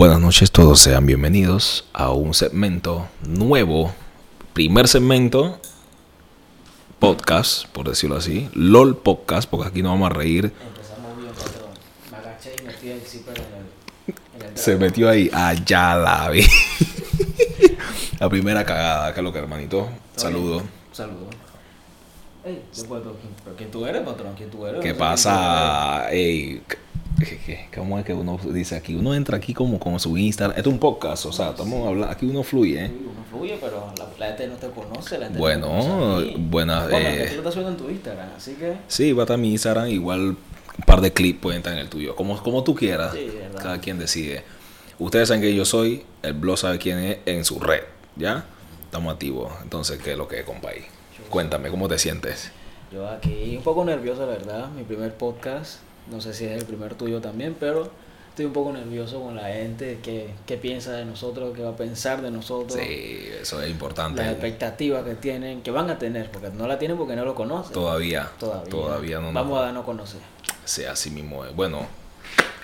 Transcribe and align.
Buenas 0.00 0.18
noches, 0.18 0.50
todos 0.50 0.80
sean 0.80 1.04
bienvenidos 1.04 1.84
a 1.92 2.10
un 2.10 2.32
segmento 2.32 3.06
nuevo, 3.20 3.92
primer 4.54 4.88
segmento, 4.88 5.60
podcast, 6.98 7.66
por 7.66 7.86
decirlo 7.86 8.16
así, 8.16 8.48
LOL 8.54 8.96
Podcast, 8.96 9.46
porque 9.50 9.68
aquí 9.68 9.82
nos 9.82 9.92
vamos 9.92 10.10
a 10.10 10.14
reír. 10.14 10.54
Empezamos 10.66 11.18
bien, 11.18 11.32
patrón. 11.34 11.68
Me 12.10 12.16
agaché 12.16 12.56
y 12.58 12.66
metí 12.66 12.88
el 12.88 13.02
zipper 13.02 13.34
en 13.40 13.44
el, 13.44 14.42
en 14.46 14.48
el 14.52 14.56
Se 14.56 14.76
metió 14.76 15.10
ahí, 15.10 15.30
allá 15.34 15.96
la 15.96 16.30
vi. 16.30 16.46
la 18.18 18.30
primera 18.30 18.64
cagada, 18.64 19.12
que 19.12 19.20
lo 19.20 19.34
que 19.34 19.38
hermanito. 19.38 19.86
Saludo. 20.16 20.62
Saludos. 20.92 21.28
Ey, 22.42 22.64
¿quién, 22.72 22.88
pero 23.44 23.54
¿quién 23.54 23.70
tú 23.70 23.84
eres, 23.84 24.00
patrón? 24.00 24.32
¿Quién 24.34 24.48
tú 24.48 24.66
eres? 24.66 24.80
¿Qué 24.80 24.94
No 24.94 24.98
pasa? 24.98 26.10
Ey, 26.10 26.62
¿qué- 26.66 26.76
qué- 26.76 26.89
¿Cómo 27.74 27.98
es 27.98 28.04
que 28.04 28.14
uno 28.14 28.38
dice 28.52 28.76
aquí? 28.76 28.94
Uno 28.94 29.14
entra 29.14 29.36
aquí 29.36 29.54
como 29.54 29.78
con 29.78 29.98
su 30.00 30.16
Instagram. 30.16 30.56
Esto 30.56 30.70
es 30.70 30.74
un 30.74 30.80
podcast, 30.80 31.26
o 31.26 31.32
sea, 31.32 31.50
estamos 31.50 31.86
hablando, 31.86 32.12
aquí 32.12 32.26
uno 32.26 32.42
fluye. 32.42 32.86
¿eh? 32.86 32.90
Uno 32.90 33.24
fluye, 33.28 33.58
pero 33.60 33.92
la, 33.98 34.08
la 34.18 34.26
gente 34.28 34.48
no 34.48 34.54
te 34.56 34.68
conoce. 34.70 35.18
La 35.18 35.26
gente 35.26 35.38
Bueno, 35.38 35.68
no 35.68 36.38
buenas, 36.38 36.90
Bueno, 36.90 37.08
eh, 37.08 37.26
tú 37.28 37.34
lo 37.34 37.38
estás 37.40 37.54
subiendo 37.54 37.78
en 37.78 37.86
tu 37.86 37.90
Instagram, 37.90 38.28
así 38.36 38.54
que... 38.54 38.76
Sí, 38.88 39.12
va 39.12 39.22
a 39.22 39.24
estar 39.24 39.38
mi 39.38 39.52
Instagram, 39.52 39.88
igual 39.88 40.20
un 40.20 40.84
par 40.86 41.00
de 41.00 41.12
clips 41.12 41.40
pueden 41.40 41.58
estar 41.58 41.72
en 41.72 41.80
el 41.80 41.88
tuyo, 41.88 42.16
como, 42.16 42.42
como 42.42 42.64
tú 42.64 42.74
quieras. 42.74 43.12
Sí, 43.12 43.26
verdad. 43.26 43.62
Cada 43.62 43.80
quien 43.80 43.98
decide. 43.98 44.42
Ustedes 44.98 45.28
saben 45.28 45.42
que 45.42 45.54
yo 45.54 45.64
soy, 45.64 46.04
el 46.22 46.34
blog 46.34 46.58
sabe 46.58 46.78
quién 46.78 46.98
es 46.98 47.18
en 47.26 47.44
su 47.44 47.58
red, 47.58 47.82
¿ya? 48.16 48.44
Estamos 48.84 49.12
activos. 49.12 49.52
Entonces, 49.62 50.00
¿qué 50.02 50.12
es 50.12 50.18
lo 50.18 50.26
que 50.26 50.40
es? 50.40 50.46
Cuéntame, 51.28 51.70
¿cómo 51.70 51.88
te 51.88 51.98
sientes? 51.98 52.50
Yo 52.92 53.08
aquí 53.08 53.56
un 53.56 53.62
poco 53.62 53.84
nervioso, 53.84 54.26
la 54.26 54.32
verdad. 54.32 54.68
Mi 54.70 54.82
primer 54.82 55.14
podcast. 55.14 55.78
No 56.10 56.20
sé 56.20 56.34
si 56.34 56.44
es 56.44 56.52
el 56.58 56.64
primer 56.64 56.94
tuyo 56.94 57.20
también, 57.20 57.56
pero 57.58 57.90
estoy 58.30 58.44
un 58.46 58.52
poco 58.52 58.72
nervioso 58.72 59.22
con 59.22 59.36
la 59.36 59.44
gente. 59.48 60.00
¿Qué, 60.02 60.34
qué 60.46 60.56
piensa 60.56 60.92
de 60.92 61.04
nosotros? 61.04 61.54
¿Qué 61.56 61.62
va 61.62 61.70
a 61.70 61.76
pensar 61.76 62.20
de 62.22 62.30
nosotros? 62.30 62.78
Sí, 62.80 63.28
eso 63.40 63.62
es 63.62 63.70
importante. 63.70 64.22
Las 64.22 64.32
expectativas 64.32 65.04
que 65.04 65.14
tienen, 65.14 65.62
que 65.62 65.70
van 65.70 65.88
a 65.90 65.98
tener, 65.98 66.30
porque 66.30 66.50
no 66.50 66.66
la 66.66 66.78
tienen 66.78 66.96
porque 66.96 67.16
no 67.16 67.24
lo 67.24 67.34
conocen. 67.34 67.72
Todavía, 67.72 68.30
Todavía. 68.38 68.70
todavía 68.70 69.20
no 69.20 69.32
Vamos 69.32 69.58
a 69.58 69.62
darnos 69.66 69.82
a 69.82 69.86
conocer. 69.86 70.20
Sí, 70.64 70.84
así 70.84 71.10
mismo 71.10 71.44
es. 71.44 71.54
Bueno, 71.54 71.86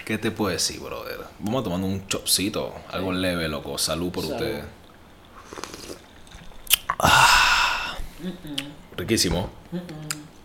¿qué 0.04 0.18
te 0.18 0.30
puedo 0.30 0.50
decir, 0.52 0.80
brother? 0.80 1.20
Vamos 1.38 1.60
a 1.60 1.64
tomar 1.64 1.80
un 1.80 2.06
chopcito, 2.08 2.72
algo 2.90 3.12
leve, 3.12 3.48
loco. 3.48 3.78
Salud 3.78 4.10
por 4.10 4.24
Salud. 4.24 4.36
ustedes. 4.36 4.64
Ah, 6.98 7.96
riquísimo. 8.96 9.50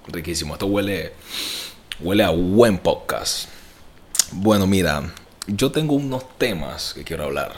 Riquísimo. 0.08 0.54
Esto 0.54 0.66
huele, 0.66 1.14
huele 2.02 2.24
a 2.24 2.30
buen 2.30 2.78
podcast. 2.78 3.48
Bueno, 4.32 4.68
mira, 4.68 5.12
yo 5.48 5.72
tengo 5.72 5.96
unos 5.96 6.38
temas 6.38 6.94
que 6.94 7.04
quiero 7.04 7.26
hablar. 7.26 7.54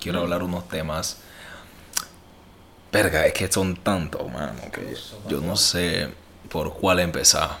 Quiero 0.00 0.20
hablar 0.20 0.42
unos 0.42 0.68
temas. 0.68 1.18
Verga, 2.92 3.26
es 3.26 3.32
que 3.32 3.50
son 3.50 3.76
tantos, 3.76 4.30
mano, 4.30 4.60
que 4.72 4.94
yo 5.28 5.40
no 5.40 5.56
sé 5.56 6.08
por 6.48 6.74
cuál 6.74 7.00
empezar. 7.00 7.58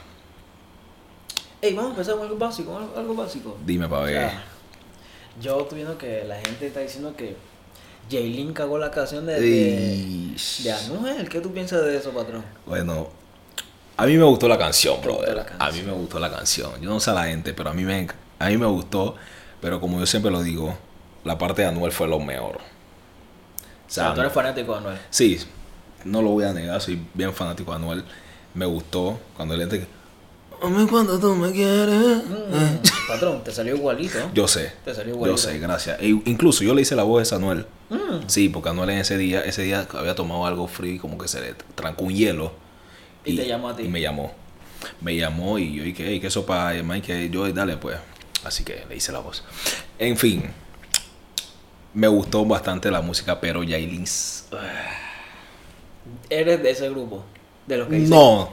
Ey, 1.60 1.74
vamos 1.74 1.90
a 1.90 1.94
empezar 1.94 2.14
con 2.14 2.24
algo 2.24 2.36
básico, 2.38 2.76
algo, 2.76 2.96
algo 2.96 3.14
básico. 3.14 3.56
Dime 3.64 3.86
O 3.86 4.02
ver. 4.02 4.30
sea, 4.30 4.44
yo 5.40 5.60
estoy 5.62 5.76
viendo 5.76 5.98
que 5.98 6.24
la 6.24 6.36
gente 6.36 6.66
está 6.66 6.80
diciendo 6.80 7.16
que 7.16 7.36
Jaylin 8.10 8.52
cagó 8.52 8.78
la 8.78 8.90
canción 8.90 9.26
de, 9.26 9.40
de, 9.40 10.36
de 10.62 10.72
Anuel. 10.72 11.28
¿Qué 11.28 11.40
tú 11.40 11.52
piensas 11.52 11.82
de 11.84 11.96
eso, 11.96 12.10
patrón? 12.10 12.44
Bueno, 12.66 13.08
a 13.96 14.06
mí 14.06 14.16
me 14.16 14.24
gustó 14.24 14.48
la 14.48 14.58
canción, 14.58 15.00
¿Te 15.00 15.08
gustó 15.08 15.22
brother. 15.22 15.46
la 15.58 15.64
A 15.66 15.70
mí 15.70 15.82
me 15.82 15.92
gustó 15.92 16.18
la 16.18 16.30
canción. 16.30 16.72
Yo 16.80 16.90
no 16.90 17.00
sé 17.00 17.10
a 17.10 17.14
la 17.14 17.24
gente, 17.26 17.52
pero 17.54 17.70
a 17.70 17.74
mí 17.74 17.84
me, 17.84 18.06
a 18.38 18.48
mí 18.48 18.56
me 18.58 18.66
gustó. 18.66 19.14
Pero 19.60 19.80
como 19.80 19.98
yo 20.00 20.06
siempre 20.06 20.30
lo 20.30 20.42
digo, 20.42 20.76
la 21.24 21.38
parte 21.38 21.62
de 21.62 21.68
Anuel 21.68 21.92
fue 21.92 22.06
lo 22.08 22.18
mejor. 22.20 22.56
O 22.56 23.90
sea, 23.94 24.12
tú 24.14 24.20
eres 24.20 24.32
fanático 24.32 24.72
de 24.72 24.78
Anuel. 24.78 24.98
Sí, 25.10 25.38
no 26.04 26.20
lo 26.22 26.30
voy 26.30 26.44
a 26.44 26.52
negar, 26.52 26.80
soy 26.80 27.00
bien 27.14 27.32
fanático 27.32 27.70
de 27.70 27.76
Anuel. 27.76 28.04
Me 28.54 28.66
gustó 28.66 29.18
cuando 29.36 29.54
él 29.54 29.62
entra. 29.62 29.78
Hombre, 30.60 30.86
cuando 30.86 31.18
tú 31.18 31.34
me 31.34 31.50
quieres. 31.52 32.24
Mm, 32.24 32.76
patrón, 33.08 33.42
te 33.44 33.52
salió 33.52 33.74
igualito. 33.76 34.18
Yo 34.32 34.46
sé. 34.48 34.72
Te 34.84 34.94
salió 34.94 35.10
Yo 35.12 35.16
igualito. 35.16 35.38
sé, 35.38 35.58
gracias. 35.58 35.98
E 36.00 36.08
incluso 36.08 36.62
yo 36.64 36.74
le 36.74 36.82
hice 36.82 36.94
la 36.96 37.02
voz 37.02 37.32
a 37.32 37.36
Anuel. 37.36 37.66
Mm, 37.90 38.26
Sí, 38.26 38.48
porque 38.48 38.68
Anuel 38.70 38.90
en 38.90 38.98
ese 38.98 39.16
día, 39.18 39.40
ese 39.42 39.62
día 39.62 39.86
había 39.94 40.14
tomado 40.14 40.46
algo 40.46 40.66
frío 40.68 40.94
y 40.94 40.98
como 40.98 41.18
que 41.18 41.28
se 41.28 41.40
le 41.40 41.54
trancó 41.74 42.04
un 42.04 42.14
hielo. 42.14 42.52
Y 43.24 43.36
te 43.36 43.46
llamó 43.46 43.68
a 43.68 43.76
ti. 43.76 43.84
Y 43.84 43.88
me 43.88 44.00
llamó. 44.00 44.32
Me 45.00 45.16
llamó 45.16 45.58
y 45.58 45.74
yo 45.74 45.84
dije, 45.84 46.04
hey, 46.06 46.20
que 46.20 46.26
eso 46.26 46.44
para 46.44 46.82
Mike, 46.82 47.06
que 47.06 47.30
yo, 47.30 47.50
dale 47.52 47.76
pues. 47.76 47.96
Así 48.44 48.64
que 48.64 48.84
le 48.88 48.96
hice 48.96 49.12
la 49.12 49.20
voz. 49.20 49.42
En 49.98 50.16
fin, 50.16 50.44
me 51.94 52.08
gustó 52.08 52.44
bastante 52.44 52.90
la 52.90 53.00
música, 53.00 53.40
pero 53.40 53.62
Yailin... 53.62 54.04
Eres 56.28 56.62
de 56.62 56.70
ese 56.70 56.90
grupo. 56.90 57.24
De 57.66 57.78
los 57.78 57.88
que 57.88 57.94
dicen. 57.94 58.10
No, 58.10 58.50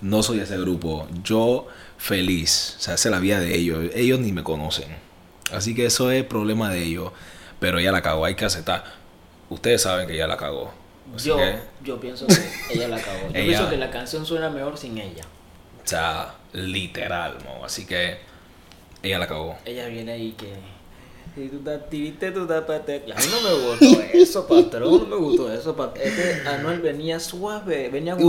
no 0.00 0.22
soy 0.22 0.38
de 0.38 0.44
ese 0.44 0.58
grupo. 0.58 1.06
Yo 1.22 1.68
feliz. 1.96 2.76
O 2.78 2.80
sea, 2.82 2.94
esa 2.94 3.08
es 3.08 3.12
la 3.12 3.20
vida 3.20 3.38
de 3.38 3.54
ellos. 3.54 3.84
Ellos 3.94 4.18
ni 4.18 4.32
me 4.32 4.42
conocen. 4.42 4.88
Así 5.52 5.74
que 5.74 5.86
eso 5.86 6.10
es 6.10 6.24
problema 6.24 6.70
de 6.70 6.82
ellos. 6.82 7.12
Pero 7.60 7.78
ella 7.78 7.92
la 7.92 8.02
cagó, 8.02 8.24
hay 8.24 8.34
que 8.34 8.44
aceptar. 8.44 8.84
Ustedes 9.48 9.82
saben 9.82 10.06
que 10.06 10.14
ella 10.14 10.26
la 10.26 10.36
cagó. 10.36 10.72
Yo, 11.22 11.36
que, 11.36 11.58
yo 11.84 12.00
pienso 12.00 12.26
que 12.68 12.74
ella 12.74 12.88
la 12.88 12.96
acabó. 12.96 13.28
Yo 13.28 13.34
Ella- 13.38 13.46
pienso 13.46 13.70
que 13.70 13.76
la 13.76 13.90
canción 13.90 14.24
suena 14.26 14.50
mejor 14.50 14.76
sin 14.78 14.98
ella. 14.98 15.24
o 15.84 15.86
sea, 15.88 16.34
literal, 16.52 17.36
¿no? 17.44 17.64
Así 17.64 17.86
que 17.86 18.18
ella 19.02 19.18
la 19.18 19.26
cagó. 19.26 19.56
Ella 19.64 19.86
viene 19.88 20.12
ahí 20.12 20.32
que. 20.32 20.52
Si 21.36 21.48
tú 21.48 21.56
estás 21.58 21.90
triste, 21.90 22.30
tú 22.30 22.42
estás 22.42 22.62
pate- 22.62 23.02
A 23.12 23.18
mí 23.18 23.26
no 23.28 23.40
me 23.40 23.68
gustó 23.90 24.02
eso, 24.12 24.46
patrón. 24.46 25.00
No 25.00 25.06
me 25.06 25.16
gustó 25.16 25.52
eso. 25.52 25.74
pat- 25.74 25.98
Este 26.00 26.48
Anuel 26.48 26.80
venía 26.80 27.18
suave. 27.18 27.88
Venía 27.88 28.14
Uh, 28.14 28.20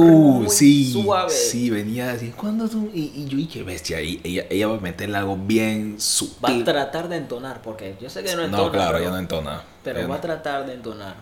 muy 0.42 0.50
sí, 0.50 0.92
suave. 0.92 1.30
sí, 1.30 1.70
venía 1.70 2.12
así. 2.12 2.32
¿Cuándo 2.36 2.68
tú? 2.68 2.90
Y, 2.92 3.12
y 3.16 3.26
yo, 3.28 3.38
y 3.38 3.46
qué 3.46 3.62
bestia. 3.62 4.02
Y 4.02 4.20
ella, 4.24 4.46
ella 4.50 4.68
va 4.70 4.78
a 4.78 4.80
meterle 4.80 5.18
algo 5.20 5.38
bien 5.38 5.94
Va 5.94 5.98
a 5.98 6.02
sutil. 6.02 6.64
tratar 6.64 7.08
de 7.08 7.18
entonar, 7.18 7.62
porque 7.62 7.96
yo 8.02 8.10
sé 8.10 8.24
que 8.24 8.36
no 8.36 8.44
entona. 8.44 8.64
No, 8.64 8.72
claro, 8.72 8.94
pero, 8.94 9.04
ella 9.04 9.12
no 9.12 9.20
entona. 9.20 9.62
pero 9.84 10.00
Ella 10.00 10.08
va 10.08 10.14
no. 10.16 10.18
a 10.18 10.22
tratar 10.22 10.66
de 10.66 10.74
entonar. 10.74 11.16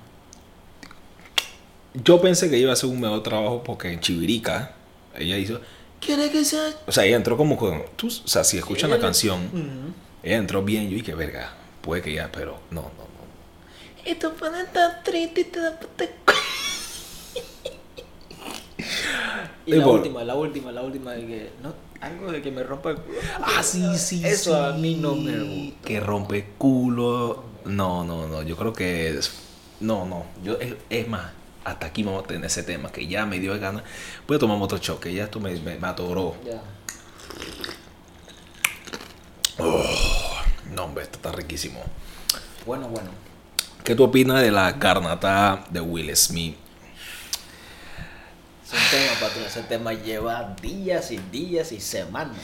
Yo 1.93 2.21
pensé 2.21 2.49
que 2.49 2.57
iba 2.57 2.71
a 2.71 2.73
hacer 2.73 2.89
un 2.89 2.99
mejor 2.99 3.21
trabajo 3.21 3.63
porque 3.63 3.91
en 3.91 3.99
Chivirica 3.99 4.73
ella 5.17 5.37
hizo. 5.37 5.59
¿Quiere 5.99 6.31
que 6.31 6.43
sea? 6.43 6.73
O 6.87 6.91
sea, 6.91 7.05
ella 7.05 7.15
entró 7.15 7.37
como 7.37 7.57
con. 7.57 7.83
Tú, 7.95 8.07
o 8.07 8.27
sea, 8.27 8.43
si 8.43 8.57
escuchan 8.57 8.89
la 8.89 8.99
canción, 8.99 9.93
ella 10.23 10.37
entró 10.37 10.63
bien. 10.63 10.89
Yo 10.89 10.97
dije, 10.97 11.13
verga, 11.13 11.53
puede 11.81 12.01
que 12.01 12.13
ya, 12.13 12.31
pero 12.31 12.59
no, 12.71 12.81
no, 12.81 12.87
no. 12.87 14.11
Y 14.11 14.15
tú 14.15 14.31
puedes 14.37 14.65
estar 14.65 15.03
triste 15.03 15.41
y 15.41 15.43
te 15.45 15.59
da 15.59 15.79
Y 19.65 19.75
la 19.75 19.87
última, 19.87 20.23
la 20.25 20.35
última, 20.35 20.71
la 20.71 20.81
última 20.81 21.13
de 21.13 21.25
que. 21.25 21.49
No, 21.61 21.73
algo 22.01 22.31
de 22.31 22.41
que 22.41 22.51
me 22.51 22.63
rompa 22.63 22.91
el 22.91 22.97
culo. 22.97 23.17
Ah, 23.41 23.63
sí, 23.63 23.85
sí. 23.97 24.21
Eso 24.25 24.61
a 24.61 24.75
sí. 24.75 24.81
mí 24.81 24.95
no 24.95 25.15
me 25.15 25.39
gusta. 25.39 25.87
Que 25.87 25.99
rompe 25.99 26.45
culo. 26.57 27.43
No, 27.65 28.03
no, 28.03 28.27
no. 28.27 28.43
Yo 28.43 28.57
creo 28.57 28.73
que 28.73 29.09
es. 29.09 29.31
No, 29.79 30.05
no. 30.05 30.25
Yo, 30.43 30.59
es, 30.59 30.75
es 30.89 31.07
más, 31.07 31.31
hasta 31.63 31.87
aquí 31.87 32.03
vamos 32.03 32.23
a 32.23 32.27
tener 32.27 32.45
ese 32.45 32.63
tema 32.63 32.91
que 32.91 33.07
ya 33.07 33.25
me 33.25 33.39
dio 33.39 33.57
ganas. 33.59 33.83
Voy 34.27 34.37
a 34.37 34.39
tomar 34.39 34.61
otro 34.61 34.77
choque. 34.77 35.13
Ya 35.13 35.25
esto 35.25 35.39
me, 35.39 35.51
me, 35.59 35.77
me 35.77 35.87
atoró. 35.87 36.35
Ya. 36.45 36.61
No, 40.73 40.85
hombre, 40.85 41.03
esto 41.03 41.17
está 41.17 41.31
riquísimo. 41.31 41.81
Bueno, 42.65 42.87
bueno. 42.87 43.09
¿Qué 43.83 43.95
tú 43.95 44.05
opinas 44.05 44.41
de 44.41 44.51
la 44.51 44.79
carnata 44.79 45.65
de 45.69 45.81
Will 45.81 46.15
Smith? 46.15 46.55
Es 48.65 48.73
un 48.73 48.89
tema, 48.89 49.19
patrón. 49.19 49.45
Ese 49.45 49.63
tema 49.63 49.93
lleva 49.93 50.55
días 50.61 51.11
y 51.11 51.17
días 51.17 51.71
y 51.71 51.79
semanas. 51.79 52.37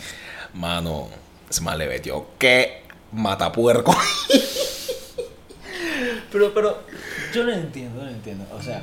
Mano, 0.54 1.10
se 1.50 1.62
me 1.62 1.76
le 1.78 1.88
metió. 1.88 2.28
¿Qué? 2.38 2.84
Matapuerco. 3.12 3.96
Pero, 6.32 6.54
pero, 6.54 6.84
yo 7.34 7.44
no 7.44 7.52
entiendo, 7.52 8.04
no 8.04 8.10
entiendo. 8.10 8.46
O 8.54 8.62
sea, 8.62 8.82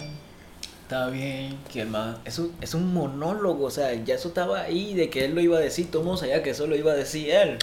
está 0.86 1.08
bien 1.08 1.58
que 1.72 1.80
el 1.80 1.88
man. 1.88 2.16
Es 2.24 2.38
un, 2.38 2.54
es 2.60 2.72
un 2.72 2.94
monólogo, 2.94 3.64
o 3.64 3.70
sea, 3.70 3.92
ya 3.92 4.14
eso 4.14 4.28
estaba 4.28 4.60
ahí 4.60 4.94
de 4.94 5.10
que 5.10 5.24
él 5.24 5.34
lo 5.34 5.40
iba 5.40 5.58
a 5.58 5.60
decir. 5.60 5.90
Todo 5.90 6.02
el 6.02 6.06
mundo 6.06 6.20
sabía 6.20 6.44
que 6.44 6.50
eso 6.50 6.68
lo 6.68 6.76
iba 6.76 6.92
a 6.92 6.94
decir 6.94 7.28
él. 7.28 7.58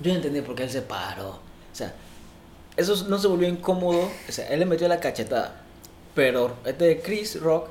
Yo 0.00 0.10
no 0.10 0.16
entendí 0.16 0.40
por 0.40 0.54
qué 0.54 0.62
él 0.62 0.70
se 0.70 0.80
paró. 0.80 1.28
O 1.28 1.74
sea, 1.74 1.92
eso 2.78 3.06
no 3.08 3.18
se 3.18 3.28
volvió 3.28 3.46
incómodo. 3.46 4.08
O 4.26 4.32
sea, 4.32 4.48
él 4.48 4.60
le 4.60 4.64
metió 4.64 4.88
la 4.88 4.98
cachetada. 5.00 5.54
Pero 6.14 6.56
este 6.64 7.00
Chris 7.00 7.38
Rock 7.38 7.68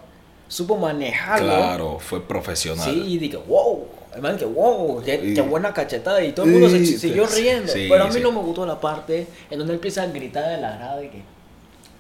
supo 0.48 0.78
manejarlo. 0.78 1.48
Claro, 1.48 2.00
fue 2.00 2.22
profesional. 2.22 2.86
Sí, 2.86 3.04
y 3.08 3.18
dije, 3.18 3.38
wow, 3.38 3.88
hermano, 4.14 4.38
que 4.38 4.46
wow, 4.46 5.02
qué, 5.04 5.34
qué 5.34 5.42
buena 5.42 5.74
cachetada. 5.74 6.24
Y 6.24 6.34
todo 6.34 6.46
el 6.46 6.52
mundo 6.52 6.70
se 6.70 6.86
siguió 6.86 7.26
riendo. 7.26 7.74
sí, 7.74 7.88
pero 7.90 8.04
a 8.04 8.08
mí 8.08 8.14
sí. 8.14 8.20
no 8.22 8.32
me 8.32 8.42
gustó 8.42 8.68
la 8.68 8.80
parte 8.80 9.26
en 9.50 9.58
donde 9.58 9.74
él 9.74 9.78
empieza 9.78 10.04
a 10.04 10.06
gritar 10.06 10.48
de 10.48 10.62
la 10.62 10.76
grada 10.78 11.04
y 11.04 11.10
que, 11.10 11.24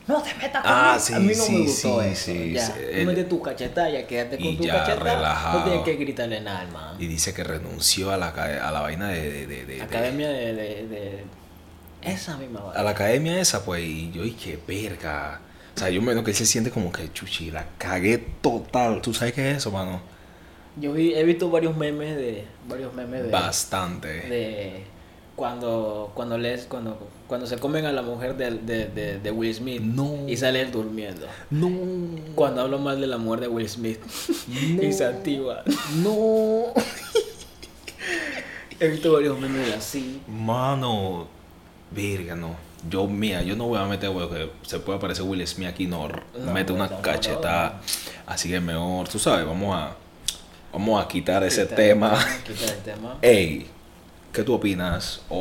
no 0.10 0.22
te 0.22 0.34
metas 0.36 0.62
con 0.64 0.72
Ah, 0.74 0.94
él". 0.96 1.02
sí, 1.02 1.14
A 1.14 1.20
mí 1.20 1.34
no 1.36 1.44
sí, 1.44 1.52
me 1.54 1.60
gustó 1.66 2.02
sí, 2.02 2.08
eso. 2.10 2.26
sí, 2.34 2.52
ya, 2.54 3.06
metes 3.06 3.30
tu 3.30 3.42
cachetada, 3.42 3.90
ya 3.90 4.06
quédate 4.08 4.36
y 4.40 4.44
con 4.44 4.58
tu 4.58 4.64
ya, 4.64 4.74
cachetada. 4.80 5.16
relajado. 5.16 5.60
No 5.60 5.66
tienes 5.66 5.84
que 5.86 5.96
gritarle 5.96 6.42
nada, 6.42 6.64
hermano. 6.64 6.96
Y 7.00 7.08
dice 7.08 7.34
que 7.34 7.44
renunció 7.44 8.12
a 8.12 8.18
la, 8.18 8.28
a 8.30 8.72
la 8.72 8.82
vaina 8.82 9.10
de... 9.10 9.32
de, 9.32 9.48
de- 9.48 9.66
de- 9.66 9.82
Academia 9.82 10.28
de, 10.30 10.54
de, 10.54 11.24
Esa 12.02 12.38
misma 12.38 12.60
a 12.60 12.64
vaina. 12.64 12.84
la 12.84 12.90
academia 12.90 13.40
esa, 13.40 13.64
pues, 13.64 13.82
y 13.84 14.12
yo 14.12 14.24
dije, 14.24 14.60
verga. 14.68 15.42
O 15.76 15.80
sea, 15.80 15.90
yo 15.90 16.02
menos 16.02 16.24
que 16.26 16.32
él 16.32 16.36
se 16.38 16.46
siente 16.46 16.72
como 16.72 16.92
que 16.92 17.12
chuchi, 17.14 17.52
la 17.52 17.66
cagué 17.78 18.18
total. 18.42 19.02
¿Tú 19.02 19.14
sabes 19.14 19.34
qué 19.34 19.52
es 19.52 19.58
eso, 19.58 19.72
mano? 19.72 20.02
Yo 20.76 20.92
vi- 20.94 21.14
he 21.14 21.24
visto 21.24 21.50
varios 21.50 21.76
memes 21.78 22.16
de. 22.18 22.46
Varios 22.68 22.94
memes 22.94 23.24
de. 23.24 23.30
Bastante. 23.30 24.08
de 24.08 24.84
cuando 25.40 26.12
cuando 26.14 26.38
les 26.38 26.66
cuando 26.66 27.00
cuando 27.26 27.48
se 27.48 27.58
comen 27.58 27.86
a 27.86 27.94
la 27.94 28.02
mujer 28.02 28.36
de, 28.36 28.52
de, 28.52 28.88
de, 28.88 29.20
de 29.20 29.32
Will 29.32 29.56
Smith 29.56 29.80
No. 29.82 30.28
y 30.28 30.36
sale 30.36 30.66
durmiendo 30.66 31.28
No. 31.50 31.70
cuando 32.36 32.62
hablo 32.62 32.78
mal 32.78 33.00
de 33.00 33.08
la 33.08 33.18
mujer 33.18 33.40
de 33.40 33.48
Will 33.48 33.70
Smith 33.70 34.00
No. 34.76 34.84
y 34.84 34.92
se 34.92 35.06
activa 35.06 35.64
No. 36.04 36.74
he 38.82 38.88
visto 38.90 39.14
varios 39.14 39.40
memes 39.40 39.74
así 39.76 40.22
Mano, 40.28 41.28
verga, 41.92 42.36
no. 42.36 42.56
Yo, 42.90 43.08
mía, 43.08 43.42
yo 43.42 43.56
no 43.56 43.68
voy 43.68 43.80
a 43.80 43.86
meter, 43.86 44.10
güey, 44.10 44.30
que 44.30 44.50
se 44.64 44.80
puede 44.80 44.98
aparecer 44.98 45.24
Will 45.26 45.46
Smith 45.48 45.68
aquí, 45.70 45.88
no. 45.88 46.08
No, 46.08 46.54
mete 46.54 46.72
una 46.74 46.88
no, 46.88 47.02
cachetada. 47.02 47.82
Así 48.26 48.50
que 48.50 48.60
mejor, 48.62 49.08
tú 49.10 49.20
sabes, 49.20 49.46
vamos 49.46 49.76
a, 49.76 49.96
vamos 50.72 51.04
a 51.04 51.08
quitar 51.08 51.44
ese 51.44 51.64
Quitar- 51.64 51.76
tema. 51.76 52.18
quitar 52.46 52.70
el 52.76 52.82
tema 52.84 53.18
Ey, 53.22 53.68
¿qué 54.34 54.44
tú 54.44 54.54
opinas? 54.54 55.22
¿O, 55.30 55.40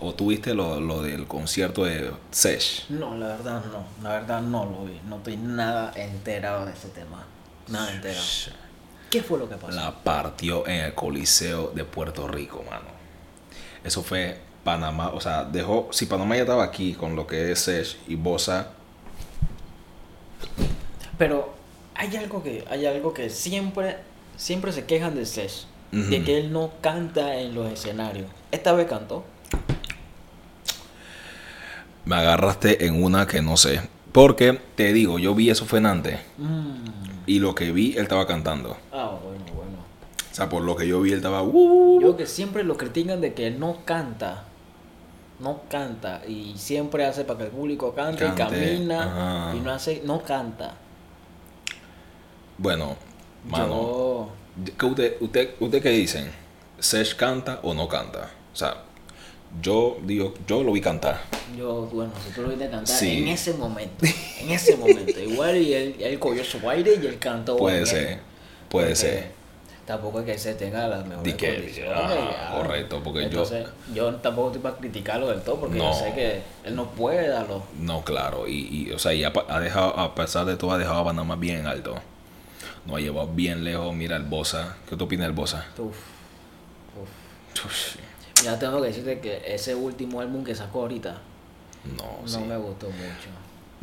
o, 0.00 0.06
o 0.06 0.14
tuviste 0.14 0.54
lo, 0.54 0.80
lo 0.80 1.02
del 1.02 1.26
concierto 1.26 1.84
de 1.84 2.10
Sesh? 2.30 2.86
no 2.88 3.16
la 3.16 3.28
verdad 3.28 3.62
no 3.72 3.84
la 4.02 4.14
verdad 4.14 4.40
no 4.42 4.64
lo 4.64 4.84
vi 4.84 5.00
no 5.08 5.16
estoy 5.16 5.36
nada 5.36 5.92
enterado 5.96 6.66
de 6.66 6.72
ese 6.72 6.88
tema 6.88 7.26
nada 7.68 7.92
enterado 7.92 8.24
qué 9.10 9.22
fue 9.22 9.38
lo 9.38 9.48
que 9.48 9.56
pasó 9.56 9.76
La 9.76 9.92
partió 10.02 10.66
en 10.66 10.84
el 10.86 10.94
Coliseo 10.94 11.68
de 11.74 11.84
Puerto 11.84 12.28
Rico, 12.28 12.62
mano. 12.68 12.86
Eso 13.84 14.02
fue 14.02 14.38
Panamá, 14.64 15.10
o 15.10 15.20
sea, 15.20 15.44
dejó, 15.44 15.88
si 15.92 16.06
Panamá 16.06 16.36
ya 16.36 16.42
estaba 16.42 16.64
aquí 16.64 16.94
con 16.94 17.16
lo 17.16 17.26
que 17.26 17.52
es 17.52 17.60
Sesh 17.60 17.96
y 18.06 18.16
Bosa, 18.16 18.72
Pero 21.16 21.52
hay 21.94 22.16
algo 22.16 22.42
que, 22.42 22.64
hay 22.70 22.86
algo 22.86 23.12
que 23.12 23.28
siempre, 23.28 23.96
siempre 24.36 24.72
se 24.72 24.84
quejan 24.84 25.14
de 25.14 25.26
Sesh. 25.26 25.66
De 25.90 26.22
que 26.22 26.38
él 26.38 26.52
no 26.52 26.70
canta 26.82 27.36
en 27.40 27.54
los 27.54 27.72
escenarios. 27.72 28.26
Esta 28.50 28.72
vez 28.72 28.86
cantó. 28.88 29.24
me 32.04 32.16
agarraste 32.16 32.86
en 32.86 33.02
una 33.02 33.26
que 33.26 33.42
no 33.42 33.56
sé. 33.56 33.80
Porque 34.12 34.58
te 34.74 34.92
digo, 34.92 35.18
yo 35.18 35.34
vi 35.34 35.50
eso 35.50 35.66
fue 35.66 35.78
en 35.78 35.86
antes. 35.86 36.18
Mm. 36.38 36.76
Y 37.26 37.38
lo 37.40 37.54
que 37.54 37.70
vi, 37.72 37.92
él 37.96 38.02
estaba 38.04 38.26
cantando. 38.26 38.76
Ah, 38.92 39.18
bueno, 39.22 39.44
bueno. 39.54 39.78
O 40.30 40.34
sea, 40.34 40.48
por 40.48 40.62
lo 40.62 40.74
que 40.76 40.88
yo 40.88 41.00
vi, 41.02 41.10
él 41.12 41.18
estaba. 41.18 41.42
"Uh". 41.42 42.00
Yo 42.00 42.16
que 42.16 42.26
siempre 42.26 42.64
lo 42.64 42.76
critican 42.78 43.20
de 43.20 43.34
que 43.34 43.50
no 43.50 43.78
canta. 43.84 44.44
No 45.40 45.60
canta. 45.68 46.22
Y 46.26 46.54
siempre 46.56 47.04
hace 47.04 47.24
para 47.24 47.38
que 47.40 47.44
el 47.46 47.50
público 47.50 47.94
cante, 47.94 48.24
Cante, 48.24 48.42
y 48.42 48.46
camina. 48.76 49.02
ajá. 49.50 49.56
Y 49.56 49.60
no 49.60 49.70
hace, 49.70 50.02
no 50.04 50.22
canta. 50.22 50.74
Bueno, 52.56 52.96
mano. 53.48 53.68
Yo, 53.68 54.28
¿qué 54.30 54.37
usted, 54.82 55.16
usted, 55.20 55.50
¿Usted 55.60 55.82
qué 55.82 55.90
dicen? 55.90 56.30
¿Sesh 56.78 57.14
canta 57.16 57.60
o 57.62 57.74
no 57.74 57.88
canta? 57.88 58.30
O 58.52 58.56
sea, 58.56 58.82
yo 59.62 59.98
digo, 60.02 60.34
yo 60.46 60.62
lo 60.62 60.72
vi 60.72 60.80
cantar. 60.80 61.20
yo, 61.56 61.86
bueno, 61.92 62.12
si 62.24 62.32
tú 62.32 62.42
lo 62.42 62.48
viste 62.48 62.68
cantar 62.70 62.86
Sí. 62.96 63.22
en 63.22 63.28
ese 63.28 63.52
momento. 63.54 64.06
En 64.40 64.50
ese 64.50 64.76
momento. 64.76 65.18
Igual 65.20 65.56
y 65.56 65.72
él, 65.74 65.96
él 65.98 66.18
cogió 66.18 66.44
su 66.44 66.68
aire 66.70 66.98
y 67.02 67.06
él 67.06 67.18
cantó. 67.18 67.56
Puede 67.56 67.84
ser, 67.86 68.20
puede 68.68 68.86
Porque 68.88 68.94
ser. 68.96 69.38
Tampoco 69.86 70.20
es 70.20 70.26
que 70.26 70.36
se 70.38 70.52
tenga 70.54 70.86
las 70.86 71.06
mejores 71.06 71.34
que- 71.34 71.54
condiciones. 71.54 71.94
ya. 72.14 72.50
correcto, 72.54 73.00
porque 73.02 73.20
yo- 73.22 73.26
Entonces, 73.28 73.66
yo... 73.94 74.14
tampoco 74.16 74.48
estoy 74.48 74.62
para 74.62 74.76
criticarlo 74.76 75.28
del 75.28 75.40
todo, 75.40 75.60
porque 75.60 75.78
No. 75.78 75.92
yo 75.92 75.98
sé 75.98 76.12
que 76.12 76.42
él 76.64 76.76
no 76.76 76.90
puede 76.90 77.26
darlo. 77.28 77.62
No, 77.80 78.04
claro. 78.04 78.46
Y, 78.46 78.68
y, 78.88 78.92
o 78.92 78.98
sea, 78.98 79.14
y 79.14 79.24
ha 79.24 79.30
dejado, 79.60 79.98
a 79.98 80.14
pesar 80.14 80.44
de 80.44 80.56
todo, 80.56 80.72
ha 80.72 80.78
dejado 80.78 80.98
a 81.00 81.04
Panamá 81.06 81.36
bien 81.36 81.66
alto. 81.66 81.94
No 82.88 82.96
ha 82.96 83.00
llevado 83.00 83.28
bien 83.28 83.62
lejos. 83.64 83.94
Mira 83.94 84.16
el 84.16 84.22
Bosa. 84.24 84.76
¿Qué 84.88 84.96
tú 84.96 85.04
opinas 85.04 85.26
del 85.26 85.34
Bosa? 85.36 85.66
Uf, 85.76 85.94
uf. 86.96 87.64
Ush, 87.66 87.96
Ya 88.44 88.58
tengo 88.58 88.80
que 88.80 88.88
decirte 88.88 89.20
que 89.20 89.42
ese 89.46 89.74
último 89.74 90.20
álbum 90.20 90.42
que 90.42 90.54
sacó 90.54 90.80
ahorita 90.82 91.18
No, 91.96 92.04
no 92.22 92.28
sí. 92.28 92.38
me 92.38 92.56
gustó 92.56 92.86
mucho. 92.88 93.28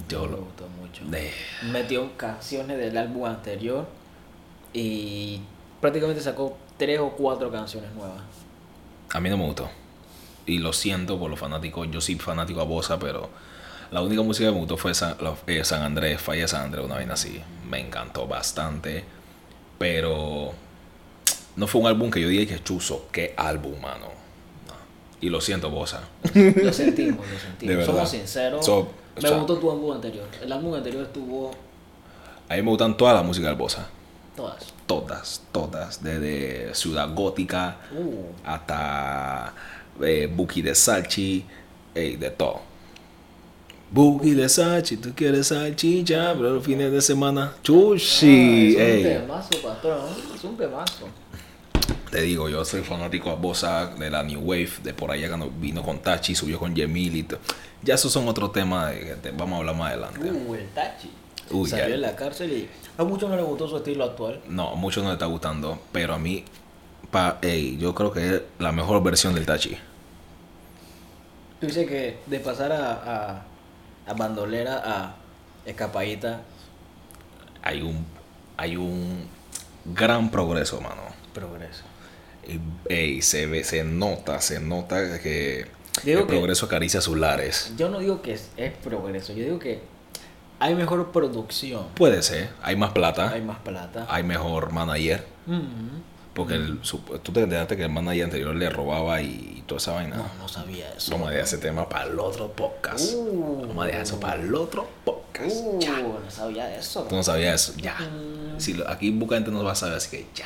Yo 0.09 0.21
no 0.21 0.25
lo- 0.31 0.37
me 0.37 0.43
gustó 0.43 0.67
mucho. 0.69 1.05
De- 1.05 1.31
Metió 1.71 2.17
canciones 2.17 2.77
del 2.79 2.97
álbum 2.97 3.25
anterior 3.25 3.87
y 4.73 5.39
prácticamente 5.79 6.21
sacó 6.21 6.57
tres 6.77 6.99
o 6.99 7.11
cuatro 7.11 7.51
canciones 7.51 7.93
nuevas. 7.93 8.21
A 9.13 9.19
mí 9.19 9.29
no 9.29 9.37
me 9.37 9.45
gustó. 9.45 9.69
Y 10.47 10.57
lo 10.57 10.73
siento 10.73 11.19
por 11.19 11.29
los 11.29 11.39
fanáticos. 11.39 11.87
Yo 11.91 12.01
soy 12.01 12.15
fanático 12.15 12.59
a 12.61 12.65
Bosa, 12.65 12.97
pero 12.99 13.29
la 13.95 14.01
única 14.01 14.21
música 14.21 14.47
que 14.49 14.51
me 14.53 14.59
gustó 14.59 14.75
fue 14.77 14.93
San, 14.93 15.15
la- 15.21 15.35
eh, 15.47 15.63
San 15.63 15.81
Andrés, 15.81 16.21
Falla 16.21 16.47
San 16.47 16.63
Andrés, 16.65 16.83
una 16.85 16.95
vaina 16.95 17.13
así. 17.13 17.41
Me 17.69 17.79
encantó 17.79 18.27
bastante. 18.27 19.03
Pero 19.77 20.53
no 21.55 21.67
fue 21.67 21.81
un 21.81 21.87
álbum 21.87 22.11
que 22.11 22.21
yo 22.21 22.27
dije 22.27 22.45
que 22.47 22.63
chuzo. 22.63 23.07
¿Qué 23.11 23.33
álbum, 23.37 23.79
mano? 23.81 24.07
No. 24.67 24.73
Y 25.21 25.29
lo 25.29 25.39
siento, 25.41 25.69
Bosa. 25.69 26.01
Lo 26.33 26.73
sentimos, 26.73 27.25
lo 27.25 27.39
sentimos. 27.39 27.85
Somos 27.85 28.09
sinceros. 28.09 28.65
So- 28.65 28.87
me 29.21 29.29
gustó 29.29 29.57
tu 29.57 29.71
álbum 29.71 29.93
anterior. 29.93 30.25
El 30.41 30.51
álbum 30.51 30.73
anterior 30.73 31.03
estuvo 31.03 31.51
A 32.49 32.55
mí 32.55 32.61
me 32.61 32.69
gustan 32.69 32.97
todas 32.97 33.15
las 33.15 33.23
músicas 33.23 33.47
del 33.49 33.57
Bosa. 33.57 33.87
todas. 34.35 34.73
Todas, 34.85 35.41
todas. 35.53 36.03
Desde 36.03 36.75
Ciudad 36.75 37.09
Gótica 37.15 37.77
Uh, 37.97 38.25
hasta 38.45 39.53
eh, 40.01 40.29
Buki 40.31 40.61
de 40.61 40.75
Salchi, 40.75 41.45
ey, 41.95 42.17
de 42.17 42.29
todo. 42.31 42.61
Buki 43.91 44.31
de 44.31 44.49
Salchi, 44.49 44.97
tú 44.97 45.11
quieres 45.15 45.47
salchicha, 45.47 46.33
pero 46.33 46.55
los 46.55 46.63
fines 46.63 46.91
de 46.91 47.01
semana, 47.01 47.53
chushi, 47.61 48.75
ah, 48.77 48.81
es 48.81 48.89
un 48.89 48.97
ey. 48.97 49.03
temazo, 49.03 49.49
patrón. 49.61 49.99
Es 50.35 50.43
un 50.43 50.57
temazo. 50.57 51.07
Te 52.11 52.21
digo, 52.21 52.49
yo 52.49 52.65
soy 52.65 52.81
fanático 52.81 53.29
a 53.29 53.35
Bosa 53.35 53.87
de 53.87 54.09
la 54.09 54.23
New 54.23 54.41
Wave, 54.41 54.69
de 54.83 54.93
por 54.93 55.11
allá 55.11 55.27
cuando 55.27 55.49
vino 55.49 55.81
con 55.83 55.99
Tachi, 55.99 56.33
subió 56.35 56.59
con 56.59 56.75
Yemil 56.75 57.15
y 57.15 57.23
todo. 57.23 57.39
Ya 57.83 57.95
esos 57.95 58.11
son 58.11 58.27
otro 58.27 58.49
tema 58.51 58.89
de 58.89 59.15
te- 59.17 59.31
vamos 59.31 59.53
a 59.53 59.57
hablar 59.57 59.75
más 59.75 59.91
adelante. 59.91 60.31
Uh, 60.31 60.55
el 60.55 60.67
Tachi. 60.69 61.09
Uy, 61.51 61.69
Salió 61.69 61.89
de 61.89 61.97
la 61.97 62.15
cárcel 62.15 62.51
y 62.51 62.69
a 62.97 63.03
muchos 63.03 63.29
no 63.29 63.35
les 63.35 63.45
gustó 63.45 63.67
su 63.67 63.77
estilo 63.77 64.03
actual. 64.05 64.41
No, 64.49 64.69
a 64.71 64.75
muchos 64.75 65.03
no 65.03 65.09
les 65.09 65.15
está 65.17 65.27
gustando, 65.27 65.79
pero 65.91 66.15
a 66.15 66.17
mí, 66.19 66.43
pa, 67.11 67.37
ey, 67.41 67.77
yo 67.77 67.93
creo 67.93 68.11
que 68.11 68.27
es 68.35 68.41
la 68.59 68.71
mejor 68.71 69.03
versión 69.03 69.35
del 69.35 69.45
Tachi. 69.45 69.77
Tú 71.61 71.67
dices 71.67 71.87
que 71.87 72.17
de 72.25 72.39
pasar 72.39 72.71
a, 72.71 72.91
a, 72.93 73.45
a 74.07 74.13
bandolera 74.13 74.81
a 74.85 75.15
escapadita, 75.65 76.41
Hay 77.63 77.81
un, 77.81 78.05
hay 78.57 78.75
un 78.77 79.25
gran 79.85 80.29
progreso, 80.29 80.79
mano. 80.81 81.01
progreso. 81.33 81.83
Y, 82.89 83.21
se 83.23 83.47
ve, 83.47 83.63
se 83.63 83.83
nota, 83.83 84.39
se 84.39 84.59
nota 84.59 85.19
que 85.19 85.65
Digo 86.03 86.19
el 86.21 86.25
que- 86.27 86.33
progreso 86.33 86.67
acaricia 86.67 87.01
sus 87.01 87.17
lares. 87.17 87.73
Yo 87.77 87.89
no 87.89 87.99
digo 87.99 88.21
que 88.21 88.33
es, 88.33 88.49
es 88.57 88.71
progreso, 88.73 89.33
yo 89.33 89.43
digo 89.43 89.57
que 89.59 89.81
hay 90.59 90.75
mejor 90.75 91.11
producción, 91.11 91.87
Puede 91.95 92.21
ser, 92.21 92.49
hay 92.61 92.75
más 92.75 92.91
plata, 92.91 93.29
hay 93.29 93.35
hay, 93.39 93.41
más 93.41 93.57
plata. 93.59 94.05
mejor 94.23 94.71
manager. 94.71 95.25
Mm. 95.47 95.61
Porque 96.35 96.53
el, 96.55 96.79
su- 96.83 96.99
tú 96.99 97.31
te 97.31 97.41
enteraste 97.41 97.75
que 97.77 97.83
el 97.83 97.89
manager 97.89 98.25
anterior 98.25 98.53
le 98.55 98.69
robaba 98.69 99.21
y, 99.21 99.63
toda 99.65 99.79
esa 99.79 99.93
vaina. 99.93 100.17
No, 100.17 100.29
no 100.37 100.47
sabía 100.47 100.91
eso. 100.91 101.11
Vamos 101.13 101.29
a 101.29 101.31
dejar 101.31 101.45
ese 101.45 101.57
tema 101.57 101.89
para 101.89 102.05
el 102.05 102.19
otro 102.19 102.51
podcast. 102.51 103.13
Uh. 103.15 103.65
Vamos 103.67 103.83
a 103.83 103.87
dejar 103.87 104.01
eso 104.01 104.19
para 104.19 104.41
el 104.41 104.53
otro 104.53 104.87
podcast. 105.03 105.55
Uh, 105.63 105.79
Ya. 105.79 105.97
no 106.01 106.19
sabía 106.29 106.75
eso. 106.75 107.03
Tú 107.03 107.15
no 107.15 107.23
sabías 107.23 107.69
eso. 107.69 107.79
Ya. 107.79 107.95
Mm. 107.97 108.59
Si 108.59 108.73
lo- 108.73 108.87
aquí 108.89 109.09
busca 109.11 109.35
gente 109.35 109.49
no 109.49 109.63
va 109.63 109.71
a 109.71 109.75
saber, 109.75 109.95
así 109.95 110.09
que 110.11 110.27
ya. 110.35 110.45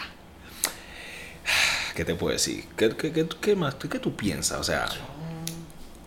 ¿Qué 1.95 2.05
te 2.05 2.15
puedo 2.15 2.31
decir? 2.33 2.65
¿Qué, 2.77 2.95
qué, 2.95 3.11
qué, 3.11 3.27
qué 3.41 3.55
más? 3.55 3.75
¿Qué 3.75 3.99
tú 3.99 4.15
piensas? 4.15 4.59
O 4.59 4.63
sea, 4.63 4.85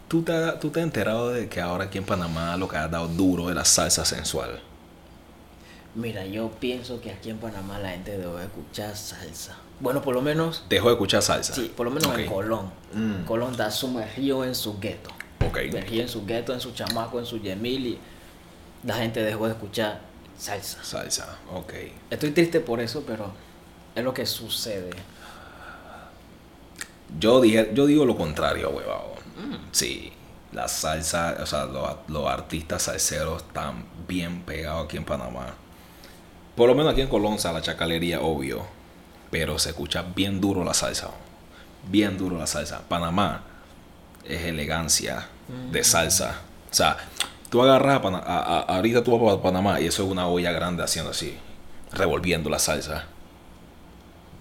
¿tú 0.09 0.23
te, 0.23 0.33
¿tú 0.61 0.71
te 0.71 0.81
has 0.81 0.85
enterado 0.85 1.31
de 1.31 1.49
que 1.49 1.61
ahora 1.61 1.85
aquí 1.85 1.99
en 1.99 2.05
Panamá 2.05 2.57
lo 2.57 2.69
que 2.69 2.77
ha 2.77 2.89
dado 2.89 3.09
duro 3.09 3.51
es 3.51 3.57
la 3.57 3.65
salsa 3.65 4.05
sensual? 4.05 4.63
Mira, 5.95 6.25
yo 6.25 6.51
pienso 6.51 7.01
que 7.01 7.11
aquí 7.11 7.29
en 7.31 7.39
Panamá 7.39 7.79
la 7.79 7.91
gente 7.91 8.17
debe 8.17 8.43
escuchar 8.43 8.97
salsa. 8.97 9.57
Bueno, 9.79 10.01
por 10.01 10.15
lo 10.15 10.23
menos, 10.23 10.65
Dejó 10.69 10.89
de 10.89 10.95
escuchar 10.95 11.23
salsa. 11.23 11.55
sí, 11.55 11.71
por 11.77 11.87
lo 11.87 11.93
menos 11.93 12.19
en. 12.19 12.27
Colón. 12.27 12.71
Mm. 12.95 13.25
Colón 13.25 13.53
está 13.53 13.71
sumergido 13.71 14.45
en 14.45 14.55
su 14.55 14.79
gueto. 14.79 15.11
Ok. 15.47 15.59
Sumergido 15.69 16.03
en 16.03 16.09
su 16.09 16.25
gueto, 16.25 16.55
en 16.55 16.61
su 16.61 16.73
chamaco, 16.73 17.19
en 17.19 17.27
su 17.27 17.39
yemil 17.41 17.87
y 17.87 17.99
la 18.85 18.97
gente 18.97 19.23
dejó 19.23 19.47
de 19.47 19.53
escuchar 19.53 20.01
salsa. 20.39 20.83
Salsa, 20.83 21.39
ok. 21.53 21.73
Estoy 22.11 22.31
triste 22.31 22.61
por 22.61 22.81
eso, 22.81 23.05
pero 23.07 23.33
es 23.95 24.03
lo 24.03 24.15
que 24.15 24.25
sucede. 24.25 24.91
Yo, 27.19 27.41
dije, 27.43 27.71
yo 27.75 27.85
digo 27.87 28.07
lo 28.07 28.17
contrario, 28.17 28.71
huevado. 28.71 29.13
Sí, 29.73 30.13
la 30.53 30.69
salsa, 30.69 31.37
o 31.43 31.47
sea, 31.47 31.67
los, 31.67 31.97
los 32.09 32.27
artistas 32.27 32.83
salseros 32.83 33.43
están 33.43 33.85
bien 34.09 34.43
pegados 34.43 34.87
aquí 34.87 34.97
en 34.97 35.05
Panamá. 35.05 35.55
Por 36.57 36.69
lo 36.69 36.75
menos 36.75 36.93
aquí 36.93 37.01
en 37.03 37.39
sea, 37.39 37.53
la 37.53 37.63
chacalería, 37.63 38.21
obvio. 38.21 38.65
Pero 39.31 39.59
se 39.59 39.71
escucha 39.71 40.03
bien 40.15 40.41
duro 40.41 40.65
la 40.65 40.75
salsa. 40.75 41.09
Bien 41.89 42.19
duro 42.19 42.39
la 42.39 42.47
salsa. 42.47 42.83
Panamá 42.89 43.43
es 44.25 44.43
elegancia. 44.43 45.29
de 45.71 45.85
salsa. 45.85 46.37
O 46.71 46.75
sea, 46.75 46.97
tú 47.51 47.63
agarras 47.63 48.01
a, 48.05 48.09
a- 48.19 48.59
a- 48.59 48.77
ahorita 48.77 49.03
tú 49.05 49.19
vas 49.19 49.33
para 49.35 49.43
Panamá 49.43 49.81
y 49.81 49.87
eso 49.87 50.05
es 50.05 50.09
una 50.11 50.27
olla 50.29 50.53
grande 50.53 50.83
haciendo 50.83 51.11
así, 51.11 51.37
revolviendo 51.93 52.49
la 52.49 52.59
salsa. 52.59 53.05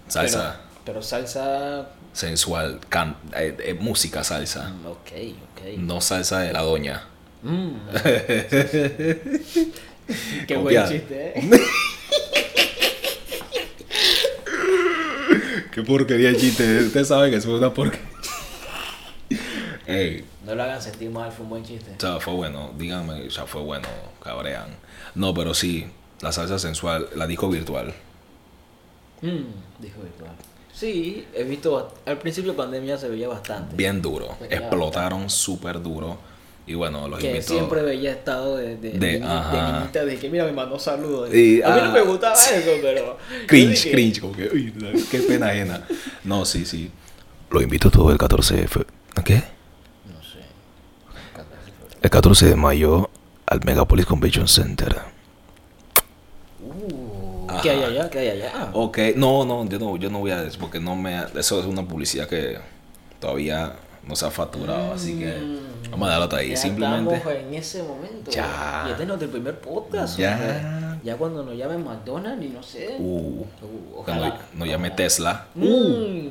Salsa 0.07 0.61
Pero, 0.61 0.81
pero 0.85 1.01
salsa. 1.01 1.89
sensual, 2.13 2.79
can- 2.89 3.15
eh, 3.35 3.57
eh, 3.59 3.73
música 3.73 4.23
salsa, 4.23 4.69
mm, 4.69 4.85
Ok, 4.85 5.11
ok. 5.53 5.61
no 5.77 5.99
salsa 6.01 6.39
de 6.39 6.53
la 6.53 6.61
doña. 6.61 7.03
Mm. 7.43 7.71
Qué 10.47 10.57
buen 10.57 10.87
chiste, 10.87 11.39
¿eh? 11.39 11.51
Qué 15.81 15.87
porquería 15.87 16.35
chiste, 16.35 16.77
usted 16.85 17.03
sabe 17.03 17.31
que 17.31 17.37
eso 17.37 17.53
es 17.55 17.59
una 17.59 17.73
porquería. 17.73 18.05
Ey, 19.87 20.23
No 20.45 20.53
lo 20.53 20.61
hagan 20.63 20.79
sentir 20.81 21.09
mal, 21.09 21.31
fue 21.31 21.43
un 21.43 21.49
buen 21.49 21.63
chiste. 21.63 21.91
o 21.97 21.99
sea, 21.99 22.19
fue 22.19 22.33
bueno, 22.33 22.71
díganme, 22.77 23.29
sea, 23.31 23.47
fue 23.47 23.61
bueno, 23.61 23.87
cabrean. 24.23 24.67
No, 25.15 25.33
pero 25.33 25.55
sí, 25.55 25.87
la 26.21 26.31
salsa 26.31 26.59
sensual, 26.59 27.07
la 27.15 27.25
disco 27.25 27.49
virtual. 27.49 27.93
Mm, 29.21 29.81
dijo 29.81 30.01
virtual. 30.03 30.31
Sí, 30.71 31.25
he 31.33 31.43
visto. 31.43 31.93
Al 32.05 32.17
principio 32.19 32.51
de 32.51 32.57
pandemia 32.57 32.97
se 32.97 33.09
veía 33.09 33.27
bastante. 33.27 33.75
Bien 33.75 34.01
duro, 34.01 34.37
explotaron 34.49 35.29
súper 35.29 35.81
duro. 35.81 36.19
Y 36.71 36.73
bueno, 36.73 37.05
los 37.09 37.19
Que 37.19 37.31
invito. 37.31 37.47
siempre 37.51 37.81
veía 37.81 38.11
estado 38.11 38.55
de, 38.55 38.77
de, 38.77 38.91
De- 38.91 38.97
de, 38.97 39.19
niñita 39.19 40.05
que 40.21 40.29
mira 40.29 40.45
me 40.45 40.53
mandó 40.53 40.79
saludos. 40.79 41.33
Y, 41.33 41.61
a 41.61 41.67
mí 41.75 41.81
no 41.81 41.87
ah, 41.89 41.91
me 41.91 41.99
gustaba 42.01 42.33
eso, 42.33 42.71
pero. 42.81 43.17
Cringe, 43.47 43.91
cringe, 43.91 44.21
como 44.21 44.31
que, 44.33 44.47
uy, 44.47 44.73
qué 45.11 45.19
pena 45.19 45.47
ajena. 45.47 45.85
No, 46.23 46.45
sí, 46.45 46.65
sí. 46.65 46.89
Lo 47.49 47.61
invito 47.61 47.91
todo 47.91 48.09
el 48.09 48.17
14 48.17 48.55
de 48.55 48.67
fe- 48.69 48.85
¿Qué? 49.25 49.35
No 49.35 50.23
sé. 50.23 50.39
El 52.01 52.09
14 52.09 52.45
de 52.45 52.55
mayo 52.55 53.09
al 53.47 53.59
Megapolis 53.65 54.05
Convention 54.05 54.47
Center. 54.47 54.95
Uh. 56.63 57.47
¿Qué 57.61 57.71
hay 57.71 57.83
allá? 57.83 58.09
¿Qué 58.09 58.19
hay 58.19 58.29
allá? 58.29 58.69
Ok, 58.71 58.97
no, 59.17 59.43
no, 59.43 59.65
yo 59.67 59.77
no, 59.77 59.97
yo 59.97 60.09
no 60.09 60.19
voy 60.19 60.31
a 60.31 60.47
porque 60.57 60.79
no 60.79 60.95
me, 60.95 61.21
eso 61.37 61.59
es 61.59 61.65
una 61.65 61.85
publicidad 61.85 62.29
que 62.29 62.59
todavía 63.19 63.75
no 64.07 64.15
se 64.15 64.25
ha 64.25 64.31
facturado, 64.31 64.93
así 64.93 65.17
que 65.19 65.25
Mm. 65.37 65.91
vamos 65.91 66.09
a 66.09 66.17
darlo 66.17 66.37
ahí. 66.37 66.49
Ya 66.51 66.57
Simplemente, 66.57 67.15
estamos 67.15 67.37
en 67.37 67.53
ese 67.53 67.83
momento. 67.83 68.31
Ya. 68.31 68.83
Y 68.87 68.91
este 68.91 69.03
es 69.03 69.07
nuestro 69.07 69.29
primer 69.29 69.59
podcast. 69.59 70.17
Ya. 70.17 70.33
hombre. 70.33 70.99
Ya 71.03 71.15
cuando 71.17 71.43
nos 71.43 71.55
llamen 71.55 71.83
McDonald's 71.83 72.45
y 72.45 72.49
no 72.49 72.61
sé. 72.63 72.95
uh, 72.99 73.41
Uh, 73.41 73.45
ojalá. 73.97 74.39
no 74.53 74.65
llame 74.65 74.87
Ojalá. 74.89 74.95
Tesla. 74.95 75.47
Mm. 75.55 76.27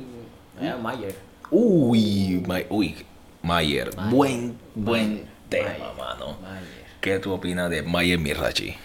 Ah, 0.61 0.77
Mayer. 0.81 1.15
Uy, 1.49 2.43
Ma- 2.47 2.59
uy, 2.69 2.95
Mayer, 3.41 3.95
Mayer. 3.97 4.11
buen, 4.15 4.57
buen 4.75 5.09
Mayer. 5.13 5.25
tema, 5.49 5.69
Mayer. 5.69 5.95
mano. 5.97 6.37
Mayer. 6.41 6.85
¿Qué 7.01 7.19
tú 7.19 7.33
opinas 7.33 7.69
de 7.69 7.81
Mayer 7.81 8.19
Mirachi? 8.19 8.75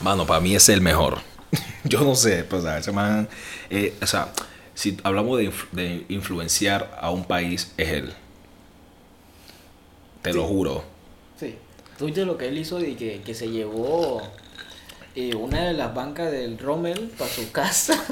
Mano, 0.00 0.26
para 0.26 0.40
mí 0.40 0.54
es 0.54 0.68
el 0.68 0.80
mejor. 0.80 1.18
Yo 1.84 2.00
no 2.02 2.14
sé, 2.14 2.44
pues, 2.44 2.62
o 2.62 2.66
sea, 2.66 2.78
ese 2.78 2.92
man, 2.92 3.28
eh, 3.70 3.94
o 4.02 4.06
sea, 4.06 4.28
si 4.74 4.98
hablamos 5.02 5.38
de, 5.38 5.52
de 5.72 6.04
influenciar 6.08 6.96
a 7.00 7.10
un 7.10 7.24
país, 7.24 7.72
es 7.76 7.88
él. 7.88 8.12
Te 10.22 10.32
lo 10.32 10.44
juro. 10.44 10.84
Sí. 11.38 11.56
¿Tú 11.98 12.06
viste 12.06 12.24
lo 12.24 12.36
que 12.36 12.48
él 12.48 12.58
hizo 12.58 12.80
y 12.80 12.94
que, 12.94 13.20
que 13.20 13.34
se 13.34 13.48
llevó 13.48 14.22
eh, 15.14 15.34
una 15.34 15.66
de 15.66 15.74
las 15.74 15.94
bancas 15.94 16.32
del 16.32 16.58
Rommel 16.58 17.12
para 17.16 17.30
su 17.30 17.52
casa 17.52 18.02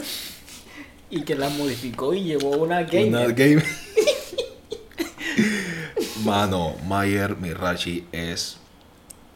y 1.10 1.22
que 1.22 1.34
la 1.34 1.48
modificó 1.48 2.14
y 2.14 2.24
llevó 2.24 2.50
una 2.50 2.82
gamer? 2.82 3.08
Una 3.08 3.26
game. 3.26 3.62
mano, 6.24 6.76
Mayer 6.86 7.36
Mirachi 7.36 8.06
es 8.12 8.58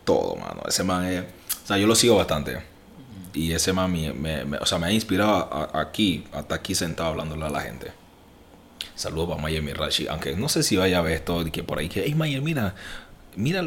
todo, 0.04 0.36
mano. 0.36 0.62
Ese 0.68 0.84
man 0.84 1.06
es. 1.06 1.22
O 1.22 1.66
sea, 1.66 1.78
yo 1.78 1.86
lo 1.86 1.96
sigo 1.96 2.16
bastante. 2.16 2.75
Y 3.36 3.52
ese 3.52 3.72
man 3.74 3.92
me, 3.92 4.56
o 4.58 4.64
sea, 4.64 4.78
me 4.78 4.86
ha 4.86 4.90
inspirado 4.92 5.34
a- 5.52 5.70
a- 5.74 5.80
aquí, 5.82 6.24
hasta 6.32 6.54
aquí 6.54 6.74
sentado 6.74 7.10
hablándole 7.10 7.44
a 7.44 7.50
la 7.50 7.60
gente. 7.60 7.92
Saludos 8.94 9.28
para 9.28 9.42
Mayer 9.42 9.62
Mirachi. 9.62 10.08
Aunque 10.08 10.34
no 10.34 10.48
sé 10.48 10.62
si 10.62 10.76
vaya 10.78 10.98
a 10.98 11.02
ver 11.02 11.12
esto 11.12 11.44
de 11.44 11.52
que 11.52 11.62
por 11.62 11.78
ahí 11.78 11.88
que, 11.90 12.02
hey 12.02 12.14
Mayer, 12.14 12.40
mira, 12.40 12.74
mira, 13.34 13.62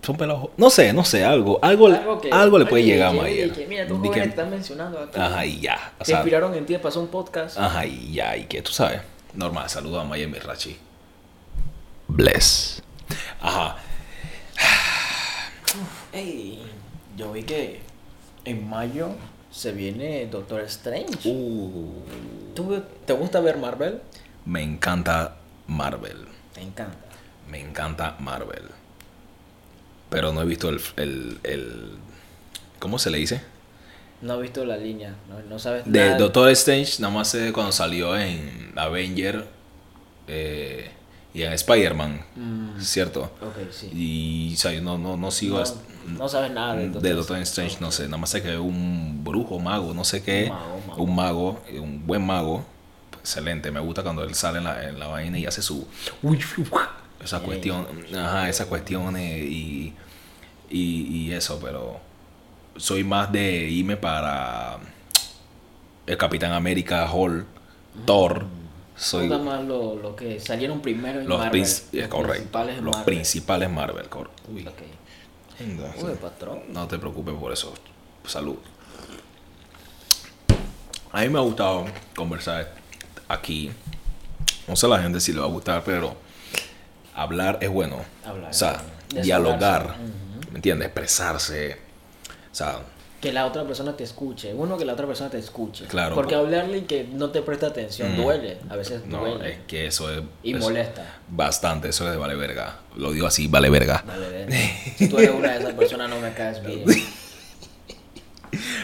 son 0.00 0.16
pelados. 0.16 0.50
No 0.56 0.70
sé, 0.70 0.92
no 0.92 1.04
sé, 1.04 1.24
algo, 1.24 1.58
algo, 1.60 1.88
algo, 1.88 2.20
que- 2.20 2.30
le 2.60 2.66
puede 2.66 2.84
llegar 2.84 3.08
a 3.08 3.12
Mayer. 3.12 3.66
mira, 3.68 3.86
tus 3.88 4.00
Di 4.00 4.02
que- 4.08 4.14
jóvenes 4.14 4.28
están 4.28 4.48
mencionando 4.50 5.00
acá. 5.00 5.26
Ajá, 5.26 5.44
y 5.44 5.58
ya. 5.60 5.92
O 5.98 6.04
Se 6.04 6.12
sea, 6.12 6.18
inspiraron 6.20 6.54
en 6.54 6.64
ti, 6.66 6.78
pasó 6.78 7.00
un 7.00 7.08
podcast. 7.08 7.58
Ajá, 7.58 7.84
y 7.86 8.12
ya, 8.12 8.36
y 8.36 8.44
que 8.44 8.62
tú 8.62 8.70
sabes. 8.70 9.00
Normal, 9.34 9.68
saludos 9.68 10.02
a 10.04 10.04
Maya 10.06 10.28
Mirachi. 10.28 10.76
Bless. 12.06 12.80
Ajá. 13.40 13.76
Ey, 16.12 16.60
yo 17.16 17.32
vi 17.32 17.42
que 17.44 17.80
en 18.44 18.68
mayo 18.68 19.10
se 19.50 19.72
viene 19.72 20.26
Doctor 20.26 20.60
Strange. 20.62 21.28
Uh, 21.28 21.92
¿Tú- 22.54 22.82
¿Te 23.06 23.12
gusta 23.12 23.40
ver 23.40 23.56
Marvel? 23.58 24.00
me 24.46 24.62
encanta 24.62 25.36
Marvel. 25.66 26.16
Te 26.54 26.62
encanta. 26.62 26.96
Me 27.48 27.60
encanta 27.60 28.16
Marvel. 28.20 28.62
Pero 30.08 30.32
no 30.32 30.42
he 30.42 30.44
visto 30.44 30.68
el. 30.68 30.80
el, 30.96 31.38
el- 31.44 31.90
¿Cómo 32.78 32.98
se 32.98 33.10
le 33.10 33.18
dice? 33.18 33.42
No 34.22 34.34
he 34.38 34.42
visto 34.42 34.64
la 34.64 34.76
línea, 34.76 35.14
no, 35.28 35.40
no 35.48 35.58
sabes 35.58 35.84
De 35.86 35.98
nada. 36.06 36.16
Doctor 36.18 36.48
Strange, 36.50 37.00
nada 37.00 37.12
más 37.14 37.28
sé 37.28 37.52
cuando 37.52 37.72
salió 37.72 38.16
en 38.18 38.72
Avenger 38.76 39.46
eh, 40.28 40.90
y 41.32 41.42
en 41.42 41.52
Spider-Man, 41.52 42.22
Mm, 42.36 42.80
¿cierto? 42.80 43.22
ok, 43.40 43.70
sí. 43.72 43.90
Y 43.92 44.54
o 44.54 44.56
sea, 44.58 44.72
yo 44.72 44.82
no, 44.82 44.98
no, 44.98 45.16
no 45.16 45.30
sigo. 45.30 45.56
No, 45.56 45.62
hasta- 45.62 45.80
no 46.06 46.28
sabes 46.28 46.50
nada 46.52 46.74
de 46.76 46.88
de 46.88 47.12
Doctor 47.14 47.38
Strange, 47.38 47.78
no 47.80 47.90
sé, 47.92 48.04
nada 48.04 48.16
más 48.18 48.30
sé 48.30 48.42
que 48.42 48.52
es 48.54 48.58
un 48.58 49.22
brujo, 49.24 49.58
mago, 49.58 49.94
no 49.94 50.04
sé 50.04 50.22
qué, 50.22 50.44
Un 50.44 50.50
mago, 50.50 50.80
mago. 50.86 51.02
un 51.02 51.14
mago, 51.16 51.60
eh, 51.68 51.80
un 51.80 52.06
buen 52.06 52.24
mago, 52.26 52.64
excelente, 53.18 53.70
me 53.70 53.80
gusta 53.80 54.02
cuando 54.02 54.24
él 54.24 54.34
sale 54.34 54.58
en 54.58 54.64
la, 54.64 54.88
en 54.88 54.98
la 54.98 55.06
vaina 55.08 55.38
y 55.38 55.46
hace 55.46 55.62
su, 55.62 55.86
esa 57.24 57.40
cuestión, 57.40 57.86
ajá, 58.16 58.48
esas 58.48 58.66
cuestiones 58.66 59.42
y, 59.44 59.94
y, 60.70 61.06
y 61.28 61.32
eso, 61.32 61.58
pero 61.62 62.00
soy 62.76 63.04
más 63.04 63.30
de 63.30 63.68
irme 63.68 63.96
para 63.96 64.78
el 66.06 66.16
Capitán 66.16 66.52
América, 66.52 67.08
Hall, 67.10 67.46
Thor, 68.06 68.46
soy 68.96 69.28
Nada 69.28 69.42
más 69.42 69.64
lo, 69.64 69.96
lo 69.96 70.14
que 70.16 70.40
salieron 70.40 70.80
primero 70.80 71.20
en 71.20 71.28
los, 71.28 71.38
Marvel. 71.38 71.60
los 71.60 72.08
correcto, 72.08 72.28
principales 72.32 72.76
los 72.82 72.96
Marvel. 72.96 73.04
principales 73.04 73.70
Marvel, 73.70 74.06
uy. 74.52 74.68
Venga, 75.60 75.92
Uy, 75.98 76.14
patrón. 76.14 76.62
No 76.68 76.88
te 76.88 76.98
preocupes 76.98 77.34
por 77.34 77.52
eso. 77.52 77.74
Salud. 78.26 78.56
A 81.12 81.20
mí 81.20 81.28
me 81.28 81.38
ha 81.38 81.42
gustado 81.42 81.86
conversar 82.16 82.72
aquí. 83.28 83.70
No 84.66 84.76
sé 84.76 84.86
a 84.86 84.88
la 84.88 85.02
gente 85.02 85.20
si 85.20 85.32
le 85.32 85.40
va 85.40 85.46
a 85.46 85.50
gustar, 85.50 85.82
pero 85.84 86.16
hablar 87.14 87.58
es 87.60 87.68
bueno. 87.68 87.98
Hablar 88.24 88.50
o 88.50 88.54
sea, 88.54 88.82
dialogar. 89.08 89.82
Desahogarse. 89.82 90.50
¿Me 90.50 90.56
entiendes? 90.56 90.86
Expresarse. 90.86 91.78
O 92.50 92.54
sea, 92.54 92.80
Que 93.20 93.32
la 93.32 93.44
otra 93.44 93.64
persona 93.64 93.94
te 93.96 94.02
escuche. 94.04 94.54
Uno, 94.54 94.78
que 94.78 94.84
la 94.86 94.94
otra 94.94 95.06
persona 95.06 95.28
te 95.28 95.38
escuche. 95.38 95.84
Claro, 95.86 96.14
Porque 96.14 96.34
por- 96.34 96.44
hablarle 96.46 96.78
y 96.78 96.82
que 96.82 97.04
no 97.04 97.28
te 97.30 97.42
presta 97.42 97.66
atención 97.66 98.14
Mm. 98.14 98.22
duele. 98.22 98.58
A 98.70 98.76
veces 98.76 99.04
no, 99.06 99.18
duele. 99.18 99.50
es 99.52 99.58
que 99.66 99.86
eso 99.86 100.10
es. 100.10 100.22
Y 100.42 100.54
es 100.54 100.60
molesta. 100.60 101.18
Bastante, 101.28 101.88
eso 101.90 102.06
es 102.06 102.12
de 102.12 102.16
vale 102.16 102.34
verga. 102.34 102.78
Lo 102.96 103.12
digo 103.12 103.26
así, 103.26 103.46
vale 103.46 103.68
verga. 103.68 104.02
Vale, 104.06 104.28
ver. 104.28 104.48
Si 104.96 105.08
tú 105.08 105.18
eres 105.18 105.30
una 105.34 105.52
de 105.52 105.58
esas 105.58 105.74
personas, 105.74 106.08
no 106.08 106.18
me 106.18 106.32
caes 106.32 106.64
bien. 106.64 106.84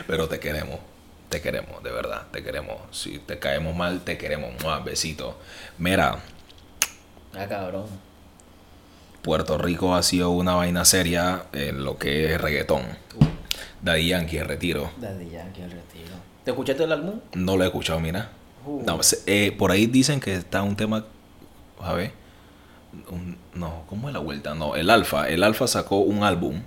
Pero 0.07 0.29
te 0.29 0.39
queremos. 0.39 0.79
Te 1.29 1.41
queremos, 1.43 1.83
de 1.83 1.91
verdad, 1.91 2.23
te 2.31 2.43
queremos. 2.45 2.77
Si 2.93 3.19
te 3.19 3.39
caemos 3.39 3.75
mal, 3.75 4.03
te 4.03 4.17
queremos. 4.17 4.51
Mua, 4.63 4.79
besito. 4.81 5.37
Mira, 5.79 6.19
Ah, 7.35 7.47
cabrón. 7.49 7.85
Puerto 9.23 9.59
Rico 9.59 9.95
ha 9.95 10.03
sido 10.03 10.31
una 10.31 10.55
vaina 10.55 10.85
seria 10.85 11.47
en 11.53 11.85
lo 11.85 11.99
que 11.99 12.33
es 12.33 12.41
reggaetón. 12.41 12.83
Daddy 13.83 14.09
Yankee, 14.09 14.39
en 14.39 14.49
retiro. 14.49 14.91
Daddy 14.99 15.31
Yankee 15.31 15.63
al 15.63 15.71
retiro. 15.71 16.15
¿Te 16.45 16.51
escuchaste 16.53 16.85
el 16.85 16.93
álbum? 16.93 17.21
No 17.35 17.57
lo 17.57 17.65
he 17.65 17.67
escuchado, 17.67 17.99
mira. 18.01 18.31
Uh. 18.65 18.83
No, 18.85 19.03
se- 19.03 19.23
eh, 19.27 19.53
por 19.53 19.71
ahí 19.71 19.87
dicen 19.87 20.21
que 20.21 20.35
está 20.35 20.63
un 20.63 20.77
tema. 20.77 21.05
A 21.81 21.93
ver. 21.93 22.13
un- 23.11 23.37
no, 23.55 23.83
¿cómo 23.89 24.09
es 24.09 24.15
la 24.15 24.21
vuelta? 24.21 24.55
No, 24.55 24.75
el 24.77 24.89
Alfa. 24.91 25.29
El 25.29 25.43
Alfa 25.43 25.67
sacó 25.67 25.99
un 25.99 26.23
álbum. 26.23 26.63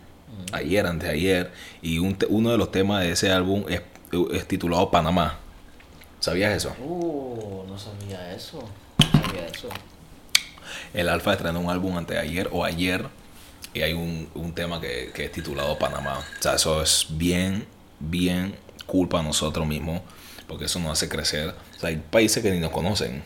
Ayer, 0.52 0.86
antes 0.86 1.10
de 1.10 1.16
ayer. 1.16 1.52
Y 1.82 2.00
un 2.00 2.18
uno 2.30 2.52
de 2.52 2.58
los 2.58 2.72
temas 2.72 3.02
de 3.04 3.12
ese 3.12 3.32
álbum 3.32 3.66
es, 3.68 3.82
es 4.34 4.48
titulado 4.48 4.92
Panamá. 4.92 5.38
¿Sabías 6.20 6.54
eso? 6.56 6.76
Uh, 6.84 7.64
no 7.68 7.78
sabía 7.78 8.34
eso. 8.36 8.60
No 9.00 9.22
sabía 9.28 9.46
eso. 9.48 9.70
El 10.94 11.10
Alfa 11.10 11.34
estrenó 11.34 11.60
un 11.62 11.70
álbum 11.70 11.98
antes 11.98 12.16
de 12.16 12.22
ayer 12.22 12.50
o 12.52 12.64
ayer. 12.64 13.06
Y 13.74 13.82
hay 13.82 13.94
un, 13.94 14.30
un 14.34 14.54
tema 14.54 14.82
que, 14.82 15.12
que 15.14 15.26
es 15.26 15.32
titulado 15.32 15.78
Panamá. 15.78 16.20
O 16.40 16.42
sea, 16.42 16.56
eso 16.56 16.82
es 16.82 17.06
bien, 17.10 17.68
bien 18.00 18.56
culpa 18.86 19.20
a 19.20 19.24
nosotros 19.24 19.68
mismos. 19.68 20.02
Porque 20.48 20.66
eso 20.66 20.80
nos 20.80 20.92
hace 20.94 21.08
crecer. 21.08 21.54
O 21.78 21.80
sea, 21.80 21.90
hay 21.90 21.98
países 21.98 22.42
que 22.42 22.50
ni 22.52 22.60
nos 22.60 22.72
conocen. 22.72 23.24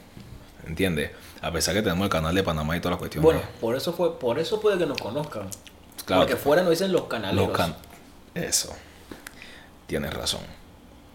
¿entiendes? 0.67 1.11
A 1.41 1.51
pesar 1.51 1.73
que 1.73 1.81
tenemos 1.81 2.03
el 2.05 2.09
canal 2.09 2.33
de 2.33 2.41
Panamá 2.43 2.75
y 2.77 2.79
todas 2.79 2.91
las 2.93 2.99
cuestiones. 2.99 3.23
Bueno, 3.23 3.41
por 3.59 3.75
eso 3.75 3.91
fue, 3.93 4.17
por 4.17 4.39
eso 4.39 4.59
puede 4.61 4.77
que 4.77 4.85
nos 4.85 4.97
conozcan. 4.97 5.49
Claro. 6.05 6.21
Porque 6.23 6.35
fuera 6.37 6.61
nos 6.61 6.71
dicen 6.71 6.91
los 6.91 7.03
canales. 7.03 7.49
Can- 7.53 7.75
Eso. 8.33 8.73
Tienes 9.87 10.13
razón. 10.13 10.41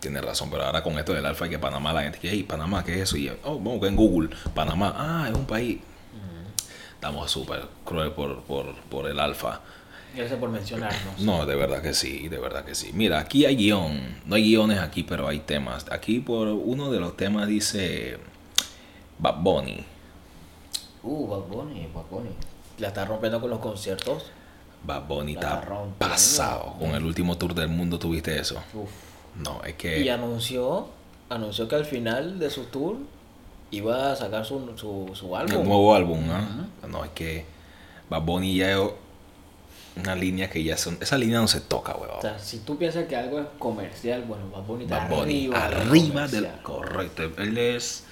Tienes 0.00 0.22
razón. 0.24 0.50
Pero 0.50 0.64
ahora 0.64 0.82
con 0.82 0.98
esto 0.98 1.12
del 1.12 1.24
alfa 1.26 1.46
y 1.46 1.50
que 1.50 1.58
Panamá, 1.58 1.92
la 1.92 2.02
gente 2.02 2.18
que, 2.18 2.30
hey, 2.30 2.42
Panamá, 2.44 2.84
¿qué 2.84 2.94
es 2.94 3.00
eso? 3.00 3.16
Y, 3.16 3.28
oh, 3.44 3.58
vamos 3.58 3.80
que 3.80 3.86
en 3.88 3.96
Google, 3.96 4.30
Panamá, 4.54 4.94
ah, 4.96 5.26
es 5.30 5.34
un 5.34 5.46
país. 5.46 5.78
Estamos 6.98 7.30
súper 7.30 7.62
cruel 7.84 8.10
por, 8.10 8.42
por, 8.42 8.74
por 8.90 9.08
el 9.08 9.20
alfa. 9.20 9.60
Gracias 10.16 10.40
por 10.40 10.48
mencionarnos. 10.48 11.20
No, 11.20 11.46
de 11.46 11.54
verdad 11.54 11.80
que 11.80 11.94
sí, 11.94 12.26
de 12.26 12.38
verdad 12.38 12.64
que 12.64 12.74
sí. 12.74 12.90
Mira, 12.92 13.20
aquí 13.20 13.44
hay 13.44 13.54
guion. 13.54 14.20
No 14.26 14.34
hay 14.34 14.42
guiones 14.42 14.80
aquí, 14.80 15.04
pero 15.04 15.28
hay 15.28 15.38
temas. 15.38 15.86
Aquí 15.92 16.18
por 16.18 16.48
uno 16.48 16.90
de 16.90 16.98
los 16.98 17.16
temas 17.16 17.46
dice 17.46 18.18
Bad 19.20 19.36
Bunny. 19.38 19.84
Uh, 21.04 21.28
Bad 21.28 21.46
Bunny, 21.46 21.88
Bad 21.94 22.06
Bunny. 22.10 22.30
La 22.78 22.88
está 22.88 23.04
rompiendo 23.04 23.40
con 23.40 23.50
los 23.50 23.60
conciertos. 23.60 24.24
Bad 24.82 25.06
Bunny 25.06 25.34
está 25.34 25.62
pasado. 25.98 26.74
Con 26.80 26.96
el 26.96 27.04
último 27.04 27.38
tour 27.38 27.54
del 27.54 27.68
mundo 27.68 28.00
tuviste 28.00 28.36
eso. 28.36 28.56
Uf. 28.74 28.90
No, 29.36 29.62
es 29.62 29.74
que... 29.74 30.00
Y 30.00 30.08
anunció, 30.08 30.88
anunció 31.28 31.68
que 31.68 31.76
al 31.76 31.84
final 31.84 32.40
de 32.40 32.50
su 32.50 32.64
tour 32.64 32.96
iba 33.70 34.12
a 34.12 34.16
sacar 34.16 34.44
su, 34.44 34.58
su, 34.76 35.10
su 35.14 35.26
El 35.36 35.42
álbum. 35.42 35.66
nuevo 35.66 35.94
álbum, 35.94 36.24
¿ah? 36.30 36.66
No, 36.88 37.04
es 37.04 37.10
que 37.10 37.44
Bad 38.08 38.22
Bunny 38.22 38.56
ya 38.56 38.72
es 38.72 38.90
una 39.96 40.14
línea 40.14 40.48
que 40.48 40.62
ya 40.62 40.76
son... 40.76 40.96
Esa 41.00 41.18
línea 41.18 41.40
no 41.40 41.48
se 41.48 41.60
toca, 41.60 41.94
weón. 41.96 42.18
O 42.18 42.20
sea, 42.22 42.38
si 42.38 42.58
tú 42.60 42.78
piensas 42.78 43.06
que 43.06 43.16
algo 43.16 43.40
es 43.40 43.46
comercial, 43.58 44.22
bueno, 44.22 44.48
Bad 44.50 44.62
Bunny 44.62 44.84
Bad 44.86 45.08
Bunny, 45.08 45.50
arriba, 45.52 45.66
arriba 45.66 46.28
del... 46.28 46.48
Correcto. 46.62 47.24
Él 47.38 47.58
es... 47.58 48.04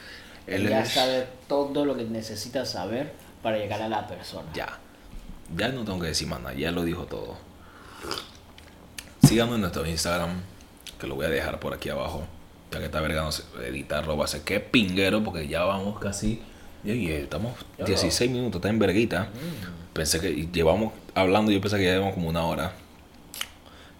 Él 0.46 0.62
Él 0.64 0.70
ya 0.70 0.80
es... 0.82 0.92
sabe 0.92 1.26
todo 1.48 1.84
lo 1.84 1.96
que 1.96 2.04
necesita 2.04 2.64
saber 2.66 3.12
para 3.42 3.58
llegar 3.58 3.80
a 3.82 3.88
la 3.88 4.06
persona. 4.06 4.48
Ya. 4.54 4.78
Ya 5.56 5.68
no 5.68 5.84
tengo 5.84 6.00
que 6.00 6.08
decir 6.08 6.26
más 6.26 6.40
nada. 6.40 6.54
Ya 6.54 6.72
lo 6.72 6.82
dijo 6.82 7.04
todo. 7.04 7.36
Síganos 9.22 9.54
en 9.54 9.60
nuestro 9.62 9.86
Instagram. 9.86 10.42
Que 11.00 11.06
lo 11.06 11.14
voy 11.14 11.26
a 11.26 11.28
dejar 11.28 11.60
por 11.60 11.74
aquí 11.74 11.88
abajo. 11.88 12.24
Que 12.78 12.86
esta 12.86 13.00
verga 13.00 13.22
no 13.22 13.32
sé 13.32 13.42
editarlo 13.64 14.16
va 14.16 14.24
a 14.24 14.28
ser 14.28 14.42
que 14.42 14.60
pinguero. 14.60 15.22
Porque 15.24 15.48
ya 15.48 15.64
vamos 15.64 15.98
casi... 15.98 16.42
y- 16.84 16.92
y 16.92 17.10
estamos 17.12 17.54
Ya. 17.78 17.84
16 17.84 18.30
minutos. 18.30 18.56
Está 18.60 18.68
en 18.68 18.78
verguita. 18.78 19.28
Pensé 19.92 20.20
que 20.20 20.32
llevamos 20.52 20.92
hablando. 21.14 21.50
Yo 21.50 21.60
pensé 21.60 21.76
que 21.78 21.84
ya 21.84 21.92
llevamos 21.92 22.14
como 22.14 22.28
una 22.28 22.44
hora. 22.44 22.72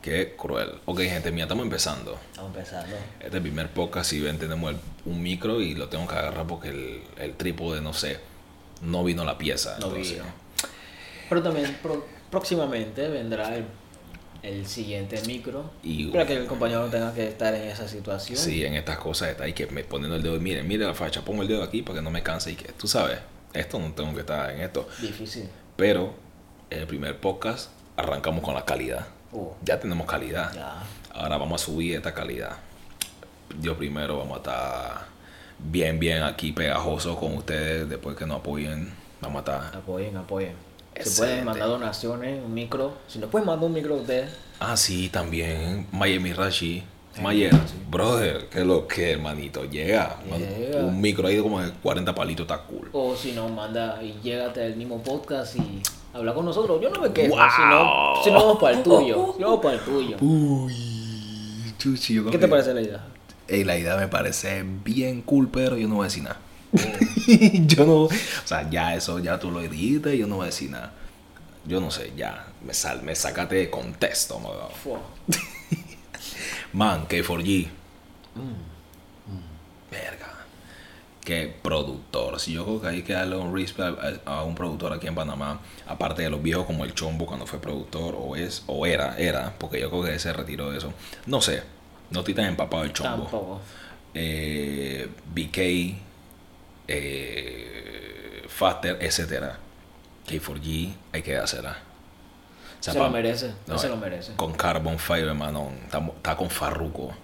Qué 0.02 0.36
cruel. 0.36 0.70
Ok, 0.84 1.00
gente 1.00 1.32
mía, 1.32 1.44
estamos 1.44 1.64
empezando. 1.64 2.16
Estamos 2.30 2.54
empezando. 2.54 2.94
Este 3.14 3.26
es 3.28 3.34
el 3.34 3.42
primer 3.42 3.68
podcast. 3.70 4.10
Si 4.10 4.20
ven, 4.20 4.38
tenemos 4.38 4.72
el- 4.72 4.78
un 5.04 5.20
micro 5.22 5.60
y 5.60 5.74
lo 5.74 5.88
tengo 5.88 6.06
que 6.06 6.14
agarrar 6.14 6.46
porque 6.46 6.68
el, 6.68 7.02
el 7.18 7.34
trípode, 7.34 7.80
no 7.80 7.92
sé, 7.92 8.18
no 8.82 9.02
vino 9.02 9.24
la 9.24 9.36
pieza. 9.36 9.76
No 9.80 9.86
entonces- 9.88 10.12
vino. 10.14 10.24
Pero 11.28 11.42
también 11.42 11.76
pro- 11.82 12.06
próximamente 12.30 13.08
vendrá 13.08 13.56
el, 13.56 13.64
el 14.46 14.66
siguiente 14.66 15.20
micro. 15.26 15.70
Y- 15.82 16.06
para 16.08 16.26
que 16.26 16.34
el 16.34 16.46
compañero 16.46 16.82
no 16.84 16.88
tenga 16.90 17.12
que 17.12 17.26
estar 17.28 17.54
en 17.54 17.62
esa 17.68 17.86
situación. 17.88 18.38
Sí, 18.38 18.64
en 18.64 18.74
estas 18.74 18.98
cosas 18.98 19.30
está 19.30 19.44
ahí 19.44 19.52
que 19.52 19.66
me 19.66 19.82
poniendo 19.84 20.16
el 20.16 20.22
dedo. 20.22 20.38
Miren, 20.40 20.66
mire 20.68 20.84
la 20.86 20.94
facha, 20.94 21.22
pongo 21.22 21.42
el 21.42 21.48
dedo 21.48 21.62
aquí 21.62 21.82
para 21.82 21.98
que 21.98 22.02
no 22.02 22.10
me 22.10 22.22
canse 22.22 22.52
y 22.52 22.56
que 22.56 22.72
tú 22.72 22.86
sabes, 22.86 23.18
esto 23.52 23.78
no 23.78 23.92
tengo 23.92 24.14
que 24.14 24.20
estar 24.20 24.50
en 24.50 24.60
esto. 24.60 24.88
Difícil. 25.00 25.48
Pero 25.76 26.14
en 26.70 26.80
el 26.80 26.86
primer 26.86 27.18
podcast 27.18 27.70
arrancamos 27.96 28.42
con 28.44 28.54
la 28.54 28.64
calidad. 28.64 29.06
Uh, 29.32 29.50
Ya 29.62 29.78
tenemos 29.80 30.06
calidad. 30.06 30.52
ya. 30.54 30.82
Ahora 31.12 31.36
vamos 31.38 31.62
a 31.62 31.64
subir 31.64 31.96
esta 31.96 32.12
calidad. 32.14 32.56
Yo 33.60 33.76
primero 33.76 34.18
vamos 34.18 34.34
a 34.34 34.38
estar 34.38 35.06
bien, 35.58 35.98
bien 35.98 36.22
aquí 36.22 36.52
pegajoso 36.52 37.16
con 37.16 37.34
ustedes. 37.36 37.88
Después 37.88 38.16
que 38.16 38.26
nos 38.26 38.38
apoyen, 38.40 38.92
vamos 39.20 39.36
a 39.36 39.40
estar. 39.40 39.76
Apoyen, 39.76 40.16
apoyen. 40.16 40.52
Se 41.04 41.16
pueden 41.18 41.44
mandar 41.44 41.68
donaciones, 41.68 42.42
un 42.44 42.52
micro. 42.54 42.94
Si 43.08 43.18
nos 43.18 43.30
pueden 43.30 43.46
mandar 43.46 43.66
un 43.66 43.72
micro 43.74 43.94
a 43.94 43.98
ustedes, 43.98 44.30
Ah, 44.58 44.76
sí, 44.76 45.08
también. 45.10 45.86
Miami 45.92 46.32
Rashi. 46.32 46.82
Mayer, 47.22 47.50
sí. 47.50 47.58
brother, 47.90 48.46
que 48.50 48.62
lo 48.62 48.86
que, 48.86 49.12
hermanito, 49.12 49.64
llega. 49.64 50.16
Llega. 50.38 50.80
Un 50.80 51.00
micro 51.00 51.26
ahí 51.28 51.40
como 51.40 51.62
de 51.62 51.70
40 51.70 52.14
palitos 52.14 52.44
está 52.44 52.58
cool. 52.66 52.90
o 52.92 53.16
si 53.16 53.32
nos 53.32 53.50
manda 53.50 54.02
y 54.02 54.14
llégate 54.22 54.62
al 54.64 54.76
mismo 54.76 55.02
podcast 55.02 55.56
y 55.56 55.82
habla 56.12 56.34
con 56.34 56.44
nosotros. 56.44 56.78
Yo 56.82 56.90
no 56.90 57.00
me 57.00 57.10
quejo. 57.12 57.34
Wow. 57.36 57.46
Si 57.56 57.62
no, 57.62 58.14
si 58.24 58.30
no 58.30 58.36
vamos 58.44 58.58
para 58.60 58.76
el 58.76 58.82
tuyo. 58.82 59.32
Si 59.34 59.40
no 59.40 59.46
vamos 59.48 59.62
para 59.62 59.74
el 59.76 59.80
tuyo. 59.80 60.16
Uy, 60.20 61.74
chuchi, 61.78 62.14
yo 62.14 62.30
¿Qué 62.30 62.36
te 62.38 62.48
parece 62.48 62.74
la 62.74 62.82
idea? 62.82 63.04
Ey, 63.48 63.64
la 63.64 63.78
idea 63.78 63.96
me 63.96 64.08
parece 64.08 64.62
bien 64.84 65.22
cool, 65.22 65.48
pero 65.50 65.76
yo 65.78 65.88
no 65.88 65.96
voy 65.96 66.04
a 66.04 66.08
decir 66.08 66.22
nada. 66.22 66.40
yo 67.66 67.86
no, 67.86 68.04
o 68.04 68.10
sea, 68.44 68.68
ya 68.68 68.94
eso, 68.94 69.18
ya 69.18 69.38
tú 69.38 69.50
lo 69.50 69.60
editas 69.60 70.14
y 70.14 70.18
yo 70.18 70.26
no 70.26 70.36
voy 70.36 70.44
a 70.44 70.46
decir 70.46 70.70
nada. 70.70 70.92
Yo 71.66 71.80
no 71.80 71.90
sé, 71.90 72.12
ya, 72.16 72.46
me, 72.64 72.74
sal, 72.74 73.02
me 73.02 73.14
sacaste 73.14 73.56
de 73.56 73.70
contexto. 73.70 74.40
Man, 76.72 77.06
K4G. 77.08 77.68
Mm. 78.34 79.90
Verga. 79.90 80.32
Qué 81.24 81.52
productor. 81.60 82.38
Si 82.38 82.52
yo 82.52 82.64
creo 82.64 82.80
que 82.80 82.88
hay 82.88 83.02
que 83.02 83.14
darle 83.14 83.36
un 83.36 83.52
respect 83.52 83.98
a, 84.26 84.38
a 84.38 84.44
un 84.44 84.54
productor 84.54 84.92
aquí 84.92 85.08
en 85.08 85.16
Panamá, 85.16 85.60
aparte 85.88 86.22
de 86.22 86.30
los 86.30 86.40
viejos 86.40 86.66
como 86.66 86.84
el 86.84 86.94
Chombo 86.94 87.26
cuando 87.26 87.46
fue 87.46 87.60
productor, 87.60 88.14
o 88.16 88.36
es, 88.36 88.62
o 88.68 88.86
era, 88.86 89.18
era, 89.18 89.52
porque 89.58 89.80
yo 89.80 89.90
creo 89.90 90.04
que 90.04 90.18
se 90.20 90.32
retiró 90.32 90.70
de 90.70 90.78
eso. 90.78 90.92
No 91.26 91.40
sé, 91.40 91.64
no 92.10 92.20
estoy 92.20 92.34
tan 92.34 92.44
empapado 92.44 92.84
del 92.84 92.92
Chombo. 92.92 93.24
Tampoco. 93.24 93.60
Eh, 94.14 95.08
BK, 95.34 95.98
eh, 96.88 98.44
Faster, 98.48 98.98
etcétera. 99.00 99.58
K4G, 100.26 100.92
hay 101.12 101.22
que 101.22 101.34
dársela. 101.34 101.78
O 102.80 102.82
sea, 102.82 102.92
se 102.92 102.98
pa- 102.98 103.06
lo 103.06 103.10
merece. 103.12 103.48
no, 103.66 103.74
No, 103.74 103.78
se 103.78 103.88
lo 103.88 103.96
merece. 103.96 104.32
Con 104.36 104.52
Carbon 104.54 104.98
Fiber, 104.98 105.28
hermano. 105.28 105.70
Está, 105.84 105.98
está 105.98 106.36
con 106.36 106.50
Farruko. 106.50 107.14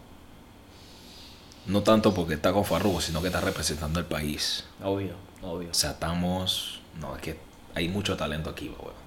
No 1.66 1.82
tanto 1.82 2.12
porque 2.12 2.34
está 2.34 2.52
con 2.52 2.64
Farruko, 2.64 3.00
sino 3.00 3.20
que 3.20 3.28
está 3.28 3.40
representando 3.40 4.00
el 4.00 4.06
país. 4.06 4.64
Obvio, 4.82 5.14
obvio. 5.42 5.70
O 5.70 5.74
sea, 5.74 5.92
estamos. 5.92 6.80
No, 7.00 7.14
es 7.16 7.22
que 7.22 7.38
hay 7.74 7.88
mucho 7.88 8.16
talento 8.16 8.50
aquí, 8.50 8.68
weón. 8.68 9.02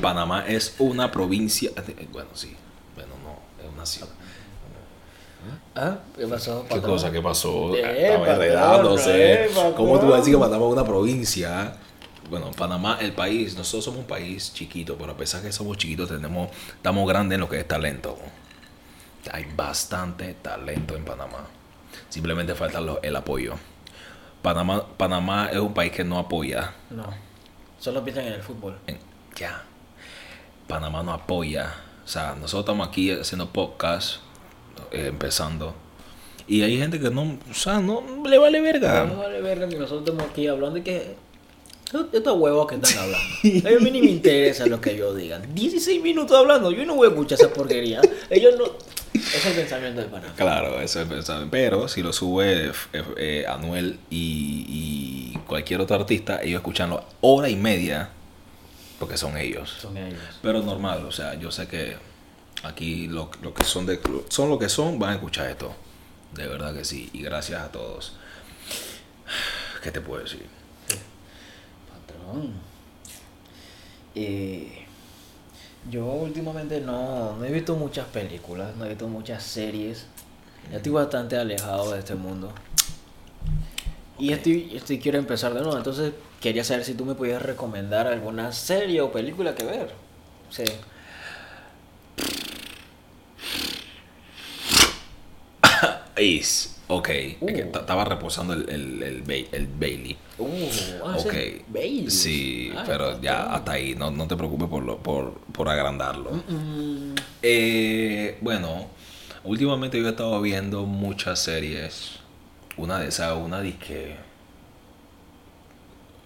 Panamá 0.00 0.44
es 0.46 0.74
una 0.78 1.10
provincia. 1.10 1.70
Bueno, 2.12 2.30
sí. 2.34 2.54
Bueno, 2.94 3.12
no, 3.22 3.38
es 3.66 3.72
una 3.72 3.86
ciudad. 3.86 4.08
¿Ah? 5.74 5.98
¿Qué 6.16 6.26
pasó? 6.26 6.62
¿Qué 6.68 6.74
patrón? 6.76 6.90
cosa? 6.92 7.10
¿Qué 7.12 7.20
pasó? 7.22 7.74
Eh, 7.74 8.08
Estaba 8.12 8.32
enredándose. 8.34 9.44
eh. 9.44 9.50
¿Cómo 9.76 9.98
tú 9.98 10.06
vas 10.06 10.14
a 10.14 10.18
decir 10.18 10.34
que 10.34 10.40
Panamá 10.40 10.66
es 10.66 10.72
una 10.72 10.84
provincia? 10.84 11.76
Bueno, 12.30 12.50
Panamá, 12.52 12.98
el 13.00 13.12
país, 13.12 13.56
nosotros 13.56 13.84
somos 13.84 14.00
un 14.00 14.06
país 14.06 14.52
chiquito, 14.54 14.96
pero 14.96 15.12
a 15.12 15.16
pesar 15.16 15.42
que 15.42 15.52
somos 15.52 15.76
chiquitos, 15.76 16.08
tenemos, 16.08 16.48
estamos 16.74 17.06
grandes 17.08 17.36
en 17.36 17.40
lo 17.40 17.48
que 17.48 17.60
es 17.60 17.68
talento. 17.68 18.16
Hay 19.32 19.46
bastante 19.56 20.34
talento 20.34 20.96
en 20.96 21.04
Panamá. 21.04 21.46
Simplemente 22.08 22.54
falta 22.54 22.80
lo- 22.80 23.00
el 23.02 23.14
apoyo. 23.16 23.54
Panamá, 24.42 24.84
Panamá 24.96 25.48
es 25.52 25.58
un 25.58 25.72
país 25.74 25.92
que 25.92 26.04
no 26.04 26.18
apoya. 26.18 26.72
No. 26.90 27.04
Solo 27.78 28.02
piensan 28.04 28.26
en 28.26 28.34
el 28.34 28.42
fútbol. 28.42 28.78
en- 28.86 28.98
ya. 29.36 29.62
Panamá 30.68 31.02
no 31.02 31.12
apoya. 31.12 31.74
O 32.04 32.08
sea, 32.08 32.34
nosotros 32.34 32.60
estamos 32.60 32.88
aquí 32.88 33.10
haciendo 33.10 33.48
podcast, 33.50 34.16
eh, 34.90 35.06
empezando. 35.08 35.74
Y 36.46 36.62
hay 36.62 36.78
gente 36.78 37.00
que 37.00 37.10
no, 37.10 37.38
o 37.50 37.54
sea, 37.54 37.80
no 37.80 38.02
le 38.26 38.38
vale 38.38 38.60
verga. 38.60 39.04
No 39.04 39.18
vale 39.18 39.40
verga 39.40 39.66
ni 39.66 39.76
nosotros 39.76 40.00
estamos 40.00 40.30
aquí 40.30 40.46
hablando 40.46 40.76
de 40.76 40.82
que. 40.82 41.16
Estos 42.12 42.38
huevos 42.38 42.66
que 42.66 42.74
están 42.74 42.98
hablando. 42.98 43.78
A 43.78 43.80
mí 43.80 43.90
ni 43.90 44.00
me 44.00 44.10
interesa 44.10 44.66
lo 44.66 44.80
que 44.80 44.92
ellos 44.92 45.16
digan. 45.16 45.54
16 45.54 46.02
minutos 46.02 46.36
hablando, 46.36 46.72
yo 46.72 46.84
no 46.84 46.96
voy 46.96 47.06
a 47.06 47.10
escuchar 47.10 47.38
esa 47.38 47.52
porquería. 47.52 48.00
Ellos 48.30 48.54
no. 48.58 48.64
Es 49.14 49.46
el 49.46 49.52
pensamiento 49.52 50.00
de 50.00 50.08
Panamá. 50.08 50.34
Claro, 50.36 50.80
eso 50.80 51.00
es 51.00 51.06
pensar. 51.06 51.46
Pero 51.50 51.86
si 51.86 52.02
lo 52.02 52.12
sube 52.12 52.72
eh, 52.92 53.02
eh, 53.16 53.44
Anuel 53.48 53.98
y, 54.10 55.32
y 55.34 55.38
cualquier 55.46 55.80
otro 55.80 55.96
artista, 55.96 56.42
ellos 56.42 56.58
escuchanlo 56.58 57.04
hora 57.20 57.48
y 57.48 57.54
media 57.54 58.10
porque 58.98 59.16
son 59.16 59.36
ellos. 59.36 59.76
Son 59.80 59.96
ellos. 59.96 60.18
Pero 60.42 60.62
normal, 60.62 61.04
o 61.06 61.12
sea, 61.12 61.34
yo 61.34 61.50
sé 61.50 61.68
que 61.68 61.96
aquí 62.64 63.06
lo, 63.06 63.30
lo 63.42 63.54
que 63.54 63.64
son 63.64 63.86
de 63.86 64.00
son 64.28 64.48
lo 64.48 64.58
que 64.58 64.68
son, 64.68 64.98
van 64.98 65.10
a 65.10 65.14
escuchar 65.14 65.50
esto. 65.50 65.74
De 66.32 66.46
verdad 66.48 66.74
que 66.74 66.84
sí. 66.84 67.10
Y 67.12 67.22
gracias 67.22 67.62
a 67.62 67.70
todos. 67.70 68.14
¿Qué 69.82 69.90
te 69.90 70.00
puedo 70.00 70.22
decir? 70.22 70.46
Patrón. 72.06 72.52
Eh, 74.14 74.84
yo 75.90 76.06
últimamente 76.06 76.80
no, 76.80 77.36
no 77.36 77.44
he 77.44 77.52
visto 77.52 77.76
muchas 77.76 78.06
películas, 78.06 78.74
no 78.76 78.86
he 78.86 78.90
visto 78.90 79.06
muchas 79.08 79.42
series. 79.42 80.06
Ya 80.70 80.78
estoy 80.78 80.92
bastante 80.92 81.36
alejado 81.36 81.92
de 81.92 81.98
este 81.98 82.14
mundo. 82.14 82.52
Y 84.18 84.32
estoy, 84.32 84.72
estoy 84.74 84.98
quiero 84.98 85.18
empezar 85.18 85.52
de 85.52 85.60
nuevo. 85.60 85.76
Entonces 85.76 86.12
quería 86.40 86.64
saber 86.64 86.84
si 86.84 86.94
tú 86.94 87.04
me 87.04 87.14
podías 87.14 87.42
recomendar 87.42 88.06
alguna 88.06 88.52
serie 88.52 89.00
o 89.02 89.12
película 89.12 89.54
que 89.54 89.64
ver. 89.64 89.92
Sí. 90.50 90.64
Ace. 96.40 96.70
Ok. 96.88 97.08
Uh. 97.40 97.46
Que 97.46 97.60
estaba 97.62 98.04
reposando 98.04 98.52
el, 98.52 98.68
el, 98.68 99.02
el, 99.02 99.22
Ba- 99.22 99.48
el 99.56 99.66
Bailey. 99.66 100.16
Uh, 100.38 100.46
ah, 101.06 101.14
ese 101.16 101.28
Ok. 101.28 101.34
es 101.34 101.62
Baileys. 101.68 102.12
Sí, 102.22 102.72
Ah, 102.76 102.84
pero 102.86 103.20
ya 103.20 103.54
hasta 103.54 103.72
ahí. 103.72 103.94
No, 103.94 104.10
no 104.10 104.26
te 104.26 104.36
preocupes 104.36 104.68
por, 104.68 104.82
lo, 104.82 104.98
por, 104.98 105.34
por 105.52 105.68
agrandarlo. 105.68 106.30
Mm, 106.48 107.14
Eh, 107.42 108.38
bueno, 108.42 108.86
últimamente 109.44 109.98
yo 110.00 110.06
he 110.06 110.10
estado 110.10 110.40
viendo 110.42 110.84
muchas 110.84 111.38
series. 111.38 112.16
Una 112.76 112.98
de 112.98 113.08
esas, 113.08 113.36
una 113.36 113.60
disque. 113.60 114.16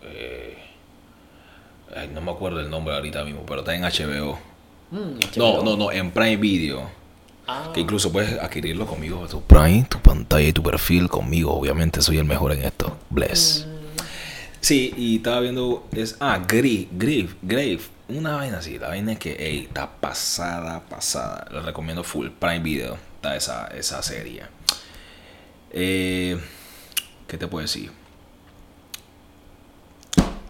Eh, 0.03 0.57
ay, 1.95 2.09
no 2.13 2.21
me 2.21 2.31
acuerdo 2.31 2.61
el 2.61 2.71
nombre 2.71 2.95
ahorita 2.95 3.25
mismo, 3.25 3.45
pero 3.47 3.61
está 3.61 3.75
en 3.75 3.83
HBO. 3.83 4.39
mm, 4.91 5.19
No, 5.37 5.63
no, 5.63 5.77
no, 5.77 5.93
en 5.93 6.11
Prime 6.11 6.37
Video. 6.37 6.98
Ah, 7.51 7.71
Que 7.73 7.81
incluso 7.81 8.13
puedes 8.13 8.39
adquirirlo 8.39 8.87
conmigo. 8.87 9.27
Tu 9.27 9.41
Prime, 9.43 9.87
tu 9.89 9.99
pantalla 10.01 10.47
y 10.47 10.53
tu 10.53 10.63
perfil 10.63 11.09
conmigo. 11.09 11.53
Obviamente 11.55 12.03
soy 12.03 12.19
el 12.19 12.25
mejor 12.27 12.53
en 12.53 12.63
esto. 12.63 12.99
Bless. 13.09 13.67
Sí, 14.61 14.93
y 14.97 15.17
estaba 15.17 15.41
viendo. 15.41 15.89
Es, 15.93 16.17
ah, 16.21 16.43
Grave, 16.47 16.89
Grave, 16.93 17.31
Grave. 17.43 17.81
Una 18.09 18.37
vaina 18.37 18.59
así. 18.59 18.79
La 18.79 18.89
vaina 18.89 19.13
es 19.13 19.19
que, 19.19 19.33
ey, 19.33 19.61
está 19.61 19.91
pasada, 19.99 20.81
pasada. 20.89 21.47
Le 21.51 21.61
recomiendo 21.61 22.05
full. 22.05 22.29
Prime 22.39 22.61
Video. 22.61 22.99
Está 23.17 23.35
esa, 23.37 23.67
esa 23.69 24.03
serie. 24.03 24.43
Eh, 25.71 26.39
¿Qué 27.27 27.39
te 27.39 27.47
puedo 27.47 27.63
decir? 27.63 27.91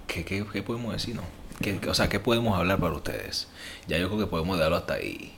¿Qué, 0.07 0.25
qué, 0.25 0.45
qué 0.53 0.63
podemos 0.63 0.93
decir, 0.93 1.15
no? 1.15 1.23
¿Qué- 1.61 1.79
qué- 1.79 1.91
o 1.91 1.95
sea, 1.95 2.09
¿qué 2.09 2.19
podemos 2.21 2.59
hablar 2.59 2.79
para 2.79 2.95
ustedes? 2.95 3.49
Ya 3.87 3.99
yo 3.99 4.09
creo 4.09 4.19
que 4.21 4.27
podemos 4.27 4.59
darlo 4.59 4.77
hasta 4.77 4.95
ahí. 4.95 5.33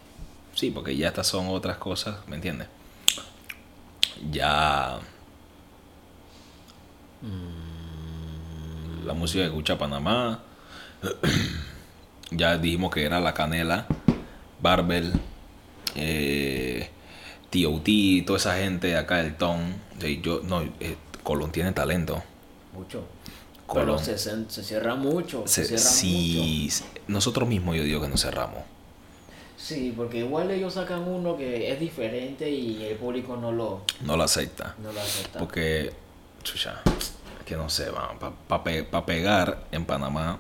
Sí, 0.55 0.71
porque 0.71 0.97
ya 0.97 1.09
estas 1.09 1.27
son 1.27 1.49
otras 1.49 1.77
cosas, 1.79 2.17
¿me 2.27 2.37
entiendes? 2.37 2.69
Ya. 4.31 4.99
La 9.05 9.15
música 9.15 9.43
que 9.43 9.49
escucha 9.49 9.79
Panamá. 9.79 10.43
ya 12.31 12.59
dijimos 12.59 12.93
que 12.93 13.05
era 13.05 13.21
La 13.21 13.33
Canela, 13.35 13.87
Barbel, 14.61 15.13
eh, 15.95 16.91
TOT, 17.51 18.27
toda 18.27 18.39
esa 18.39 18.57
gente 18.59 18.89
de 18.89 18.97
acá 18.99 19.17
del 19.19 19.37
Ton. 19.37 19.75
Yo, 20.23 20.41
no, 20.45 20.63
eh, 20.63 20.97
Colón 21.23 21.53
tiene 21.53 21.73
talento. 21.73 22.23
Mucho. 22.75 23.05
Colón. 23.67 23.99
Pero 24.05 24.19
se, 24.19 24.49
se 24.51 24.63
cierra 24.65 24.95
mucho. 24.95 25.45
Se, 25.47 25.63
Se- 25.63 25.69
cierra 25.79 25.83
sí, 25.83 26.71
nosotros 27.09 27.49
mismos 27.49 27.77
yo 27.77 27.83
digo 27.85 28.01
que 28.01 28.09
nos 28.09 28.21
cerramos. 28.23 28.63
Sí, 29.61 29.93
porque 29.95 30.19
igual 30.19 30.51
ellos 30.51 30.75
sacan 30.75 31.03
uno 31.07 31.37
que 31.37 31.71
es 31.71 31.79
diferente 31.79 32.49
y 32.51 32.83
el 32.85 32.97
público 32.97 33.37
no 33.37 33.53
lo, 33.53 33.83
No 34.01 34.17
lo 34.17 34.23
acepta. 34.23 34.75
no 34.83 34.91
lo 34.93 35.01
acepta. 35.01 35.39
Porque, 35.39 35.93
chucha, 36.43 36.81
que 37.45 37.57
no 37.57 37.69
sé, 37.69 37.89
para 38.49 39.05
pegar 39.07 39.65
en 39.71 39.85
Panamá, 39.85 40.39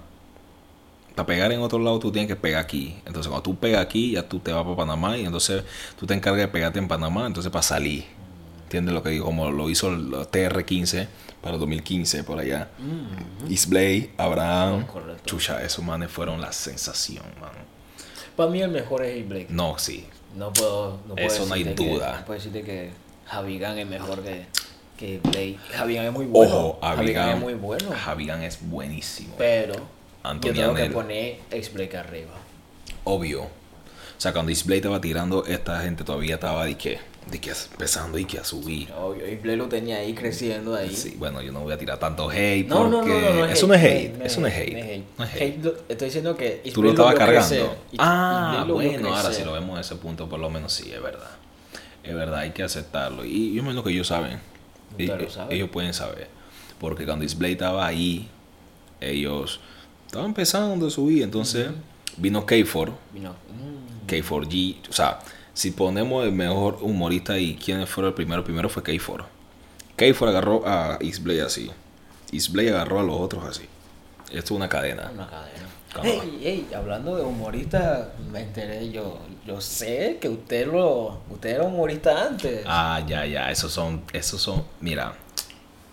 para 1.14 1.26
pegar 1.26 1.52
en 1.52 1.60
otro 1.60 1.78
lado 1.78 1.98
tú 1.98 2.10
tienes 2.10 2.28
que 2.28 2.36
pegar 2.36 2.62
aquí. 2.64 2.96
Entonces 3.04 3.28
cuando 3.28 3.42
tú 3.42 3.56
pegas 3.56 3.82
aquí, 3.82 4.12
ya 4.12 4.26
tú 4.26 4.38
te 4.38 4.52
vas 4.52 4.64
para 4.64 4.76
Panamá 4.76 5.18
y 5.18 5.26
entonces 5.26 5.64
tú 5.98 6.06
te 6.06 6.14
encargas 6.14 6.40
de 6.40 6.48
pegarte 6.48 6.78
en 6.78 6.88
Panamá, 6.88 7.26
entonces 7.26 7.52
para 7.52 7.62
salir. 7.62 8.06
¿Entiendes 8.64 8.94
lo 8.94 9.02
que 9.02 9.10
digo? 9.10 9.24
Como 9.26 9.50
lo 9.50 9.68
hizo 9.68 9.88
el 9.88 10.10
TR15 10.12 11.08
para 11.42 11.54
el 11.54 11.60
2015 11.60 12.24
por 12.24 12.38
allá. 12.38 12.70
Mm. 12.78 13.52
Abraham, 14.16 14.86
Correcto. 14.86 15.22
chucha, 15.26 15.62
esos 15.62 15.84
manes 15.84 16.10
fueron 16.10 16.40
la 16.40 16.52
sensación, 16.52 17.24
man. 17.40 17.50
Para 18.36 18.50
mí 18.50 18.60
el 18.62 18.70
mejor 18.70 19.04
es 19.04 19.28
Blake. 19.28 19.46
No, 19.50 19.78
sí. 19.78 20.06
No 20.36 20.52
puedo, 20.52 20.98
no 21.08 21.14
puedo 21.14 21.26
Eso 21.26 21.46
no 21.46 21.54
hay 21.54 21.64
decirte 21.64 21.84
que- 21.84 21.90
duda. 21.90 22.16
no 22.20 22.26
puedo 22.26 22.38
decirte 22.38 22.62
que 22.62 22.90
Javigan 23.26 23.78
es 23.78 23.86
mejor 23.86 24.22
que, 24.22 24.46
que 24.96 25.18
Blake. 25.22 25.58
Javigan 25.74 26.06
es 26.06 26.12
muy 26.12 26.26
bueno. 26.26 26.54
Ojo, 26.56 26.78
Javigan 26.82 27.28
es 27.30 27.38
muy 27.40 27.54
bueno. 27.54 27.90
Javigan 27.92 28.42
es 28.42 28.58
buenísimo. 28.62 29.34
Pero 29.38 29.74
Anthony 30.22 30.48
yo 30.48 30.52
tengo 30.54 30.74
que 30.74 30.86
poner 30.90 31.38
ex 31.50 31.72
Blake 31.72 31.96
arriba. 31.96 32.32
obvio. 33.04 33.42
O 33.44 34.22
sea, 34.22 34.32
cuando 34.34 34.50
Display 34.50 34.78
estaba 34.78 35.00
tirando, 35.00 35.46
esta 35.46 35.80
gente 35.80 36.04
todavía 36.04 36.34
estaba 36.34 36.66
de 36.66 36.76
que, 36.76 36.98
de 37.30 37.40
que 37.40 37.50
empezando 37.50 38.18
y 38.18 38.24
que 38.24 38.38
a 38.38 38.44
subir. 38.44 38.90
Obvio, 38.92 39.26
y 39.28 39.56
lo 39.56 39.68
tenía 39.68 39.98
ahí 39.98 40.14
creciendo 40.14 40.74
ahí. 40.74 40.94
Sí, 40.94 41.14
bueno, 41.18 41.42
yo 41.42 41.52
no 41.52 41.60
voy 41.60 41.72
a 41.72 41.78
tirar 41.78 41.98
tanto 41.98 42.28
hate 42.30 42.66
No, 42.66 42.88
no, 42.88 43.04
no, 43.04 43.20
no, 43.20 43.44
eso 43.46 43.66
no 43.66 43.74
es 43.74 43.82
hate, 43.82 44.20
eso 44.24 44.40
no 44.40 44.46
es 44.46 44.54
hate. 44.54 45.04
no 45.16 45.24
es 45.24 45.34
estoy 45.34 46.06
diciendo 46.06 46.36
que 46.36 46.62
Tú 46.72 46.82
lo 46.82 46.90
estabas 46.90 47.14
cargando. 47.14 47.76
Ah, 47.98 48.64
bueno, 48.68 49.14
ahora 49.14 49.32
si 49.32 49.44
lo 49.44 49.52
vemos 49.52 49.74
en 49.74 49.80
ese 49.80 49.96
punto, 49.96 50.28
por 50.28 50.40
lo 50.40 50.50
menos 50.50 50.72
sí, 50.72 50.90
es 50.92 51.02
verdad. 51.02 51.30
Es 52.02 52.14
verdad, 52.14 52.40
hay 52.40 52.50
que 52.50 52.62
aceptarlo. 52.62 53.24
Y 53.24 53.52
yo 53.52 53.62
me 53.62 53.72
lo 53.72 53.84
que 53.84 53.90
ellos 53.90 54.08
saben. 54.08 54.40
Ellos 54.98 55.70
pueden 55.70 55.94
saber. 55.94 56.28
Porque 56.78 57.04
cuando 57.04 57.22
Display 57.22 57.52
estaba 57.52 57.86
ahí, 57.86 58.28
ellos 59.00 59.60
estaban 60.06 60.28
empezando 60.28 60.86
a 60.86 60.90
subir. 60.90 61.22
Entonces 61.22 61.68
vino 62.16 62.46
K4, 62.46 62.92
Vino, 63.12 63.30
mm, 63.30 64.08
K4G. 64.08 64.88
O 64.88 64.92
sea, 64.92 65.20
si 65.54 65.70
ponemos 65.70 66.24
el 66.24 66.32
mejor 66.32 66.78
humorista 66.80 67.38
y 67.38 67.56
quién 67.56 67.86
fue 67.86 68.06
el 68.06 68.14
primero, 68.14 68.44
primero 68.44 68.68
fue 68.68 68.82
K4. 68.82 69.24
K4 69.96 70.28
agarró 70.28 70.62
a 70.66 70.98
Isblay 71.00 71.40
así. 71.40 71.70
Isblay 72.32 72.68
agarró 72.68 73.00
a 73.00 73.02
los 73.02 73.20
otros 73.20 73.44
así. 73.44 73.64
Esto 74.26 74.38
es 74.38 74.50
una 74.52 74.68
cadena. 74.68 75.10
una 75.12 75.28
cadena. 75.28 75.68
¿Cómo 75.92 76.04
Hey, 76.04 76.38
hey, 76.40 76.68
hablando 76.74 77.16
de 77.16 77.24
humorista, 77.24 78.12
me 78.30 78.42
enteré 78.42 78.90
yo. 78.90 79.18
Yo 79.44 79.60
sé 79.60 80.18
que 80.20 80.28
usted 80.28 80.68
lo, 80.68 81.20
usted 81.30 81.50
era 81.50 81.64
humorista 81.64 82.28
antes. 82.28 82.62
Ah, 82.64 83.02
ya, 83.06 83.26
ya. 83.26 83.50
Esos 83.50 83.72
son, 83.72 84.02
esos 84.12 84.40
son. 84.40 84.64
Mira, 84.80 85.14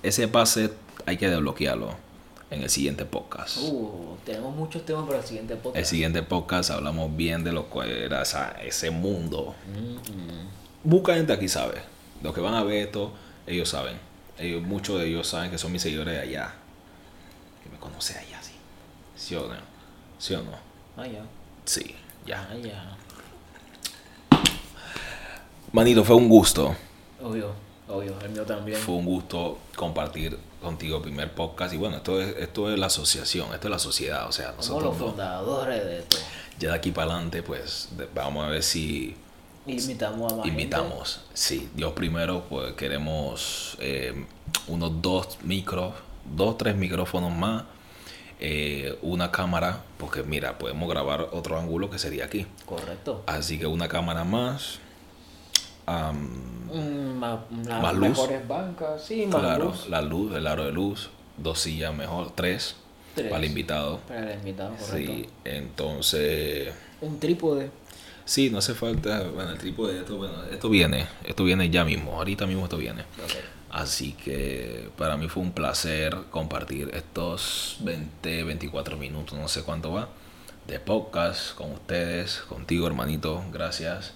ese 0.03 0.27
pase 0.27 0.69
hay 1.05 1.17
que 1.17 1.27
desbloquearlo 1.29 2.06
en 2.49 2.61
el 2.63 2.69
siguiente 2.69 3.05
podcast. 3.05 3.57
Uh, 3.61 4.15
tenemos 4.25 4.55
muchos 4.55 4.85
temas 4.85 5.05
para 5.05 5.19
el 5.19 5.25
siguiente 5.25 5.55
podcast. 5.55 5.77
El 5.77 5.85
siguiente 5.85 6.23
podcast 6.23 6.71
hablamos 6.71 7.15
bien 7.15 7.43
de 7.43 7.51
lo 7.51 7.69
que 7.69 8.05
era 8.05 8.21
esa- 8.21 8.51
ese 8.61 8.89
mundo. 8.91 9.55
Mm, 9.67 9.95
mm. 9.95 10.47
Busca 10.83 11.15
gente 11.15 11.33
aquí 11.33 11.47
sabe. 11.49 11.81
Los 12.23 12.33
que 12.33 12.41
van 12.41 12.53
a 12.53 12.63
ver 12.63 12.87
esto, 12.87 13.11
ellos 13.45 13.69
saben. 13.69 13.97
Ellos, 14.39 14.61
muchos 14.61 14.99
de 14.99 15.07
ellos 15.07 15.27
saben 15.27 15.51
que 15.51 15.57
son 15.57 15.71
mis 15.71 15.81
seguidores 15.81 16.13
de 16.13 16.19
allá. 16.21 16.53
Que 17.63 17.69
me 17.69 17.77
conocen 17.77 18.17
allá, 18.17 18.41
sí. 18.41 18.53
¿Sí 19.15 19.35
o 19.35 19.47
no? 19.47 19.55
¿Sí 20.19 20.33
o 20.35 20.41
no? 20.43 20.51
Ah, 20.95 21.05
ya. 21.07 21.23
Sí, 21.65 21.95
ya. 22.25 22.47
Ah, 22.49 22.55
ya. 22.55 22.95
Manito, 25.71 26.03
fue 26.03 26.15
un 26.15 26.29
gusto. 26.29 26.75
Obvio, 27.21 27.51
obvio. 27.87 28.13
El 28.21 28.29
mío 28.31 28.43
también. 28.43 28.77
Fue 28.79 28.95
un 28.95 29.05
gusto 29.05 29.57
compartir 29.75 30.37
contigo 30.61 30.97
el 30.97 31.03
primer 31.03 31.33
podcast. 31.33 31.73
Y 31.73 31.77
bueno, 31.77 31.97
esto 31.97 32.21
es, 32.21 32.35
esto 32.37 32.71
es 32.71 32.77
la 32.79 32.87
asociación, 32.87 33.53
esto 33.53 33.67
es 33.67 33.71
la 33.71 33.79
sociedad. 33.79 34.27
O 34.27 34.31
sea, 34.31 34.47
Somos 34.59 34.67
nosotros 34.67 34.83
los 34.83 34.99
no- 34.99 35.05
fundadores 35.07 35.85
de 35.85 35.99
esto. 35.99 36.17
ya 36.59 36.69
de 36.69 36.75
aquí 36.75 36.91
para 36.91 37.11
adelante, 37.13 37.43
pues 37.43 37.89
vamos 38.15 38.45
a 38.45 38.49
ver 38.49 38.63
si 38.63 39.15
Invitamos 39.65 40.31
a 40.31 40.35
más 40.37 40.45
invitamos. 40.47 41.21
Sí, 41.33 41.69
Dios 41.75 41.91
primero, 41.91 42.45
pues 42.49 42.73
queremos 42.75 43.75
eh, 43.81 44.25
unos 44.67 45.01
dos 45.01 45.37
micros, 45.43 45.93
dos, 46.35 46.57
tres 46.57 46.75
micrófonos 46.77 47.33
más, 47.35 47.63
eh, 48.39 48.97
una 49.01 49.29
cámara, 49.29 49.83
porque 49.97 50.23
mira, 50.23 50.57
podemos 50.57 50.87
grabar 50.89 51.27
otro 51.33 51.59
ángulo 51.59 51.89
que 51.89 51.99
sería 51.99 52.23
aquí. 52.25 52.47
Correcto. 52.65 53.23
Así 53.25 53.59
que 53.59 53.67
una 53.67 53.89
cámara 53.89 54.23
más. 54.23 54.79
Ma- 55.91 57.45
las 57.65 57.81
Más 57.81 57.93
luz. 57.95 58.09
mejores 58.09 58.47
bancas, 58.47 59.03
sí, 59.03 59.25
más 59.25 59.41
claro, 59.41 59.65
luz. 59.65 59.89
la 59.89 60.01
luz, 60.01 60.35
el 60.35 60.47
aro 60.47 60.65
de 60.65 60.71
luz, 60.71 61.09
dos 61.37 61.59
sillas 61.59 61.93
mejor, 61.95 62.31
tres, 62.35 62.75
Tres. 63.15 63.27
para 63.29 63.39
el 63.43 63.45
invitado. 63.49 63.99
Para 64.07 64.31
el 64.33 64.39
invitado, 64.39 64.71
correcto. 64.75 64.95
Sí, 65.13 65.29
entonces, 65.45 66.73
Un 67.01 67.19
trípode. 67.19 67.71
sí, 68.25 68.49
no 68.49 68.57
hace 68.59 68.73
falta, 68.75 69.23
bueno, 69.23 69.51
el 69.51 69.57
tipo 69.57 69.87
de 69.87 69.99
esto, 69.99 70.17
bueno, 70.17 70.33
esto 70.51 70.69
viene, 70.69 71.07
esto 71.23 71.43
viene 71.43 71.69
ya 71.69 71.83
mismo, 71.85 72.13
ahorita 72.17 72.45
mismo 72.45 72.63
esto 72.65 72.77
viene. 72.77 73.03
Así 73.69 74.13
que 74.13 74.89
para 74.97 75.17
mí 75.17 75.27
fue 75.29 75.43
un 75.43 75.51
placer 75.51 76.15
compartir 76.31 76.89
estos 76.93 77.77
20, 77.81 78.43
24 78.43 78.97
minutos, 78.97 79.37
no 79.37 79.47
sé 79.47 79.63
cuánto 79.63 79.91
va, 79.91 80.09
de 80.67 80.79
podcast 80.79 81.53
con 81.55 81.71
ustedes, 81.71 82.39
contigo 82.47 82.87
hermanito, 82.87 83.43
gracias. 83.51 84.13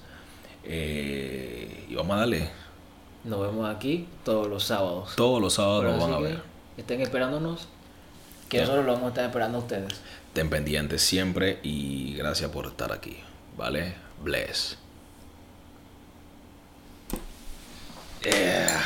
Eh, 0.64 1.86
y 1.90 1.96
vamos 1.96 2.16
a 2.16 2.20
darle, 2.20 2.50
Nos 3.24 3.42
vemos 3.42 3.74
aquí 3.74 4.08
todos 4.24 4.48
los 4.48 4.64
sábados. 4.64 5.16
todos 5.16 5.42
los 5.42 5.54
sábados 5.54 5.84
nos 5.86 6.00
van 6.00 6.14
a 6.14 6.20
ver. 6.20 6.42
Estén 6.78 7.02
esperándonos. 7.02 7.68
Que 8.50 8.60
nosotros 8.62 8.86
lo 8.86 8.92
vamos 8.94 9.06
a 9.06 9.10
estar 9.10 9.26
esperando 9.26 9.58
a 9.60 9.62
ustedes. 9.62 10.02
Ten 10.34 10.50
pendientes 10.50 11.02
siempre 11.02 11.60
y 11.64 12.16
gracias 12.16 12.52
por 12.52 12.66
estar 12.68 12.92
aquí, 12.92 13.18
¿vale? 13.58 13.96
Bless. 14.24 14.78
Yeah. 18.24 18.82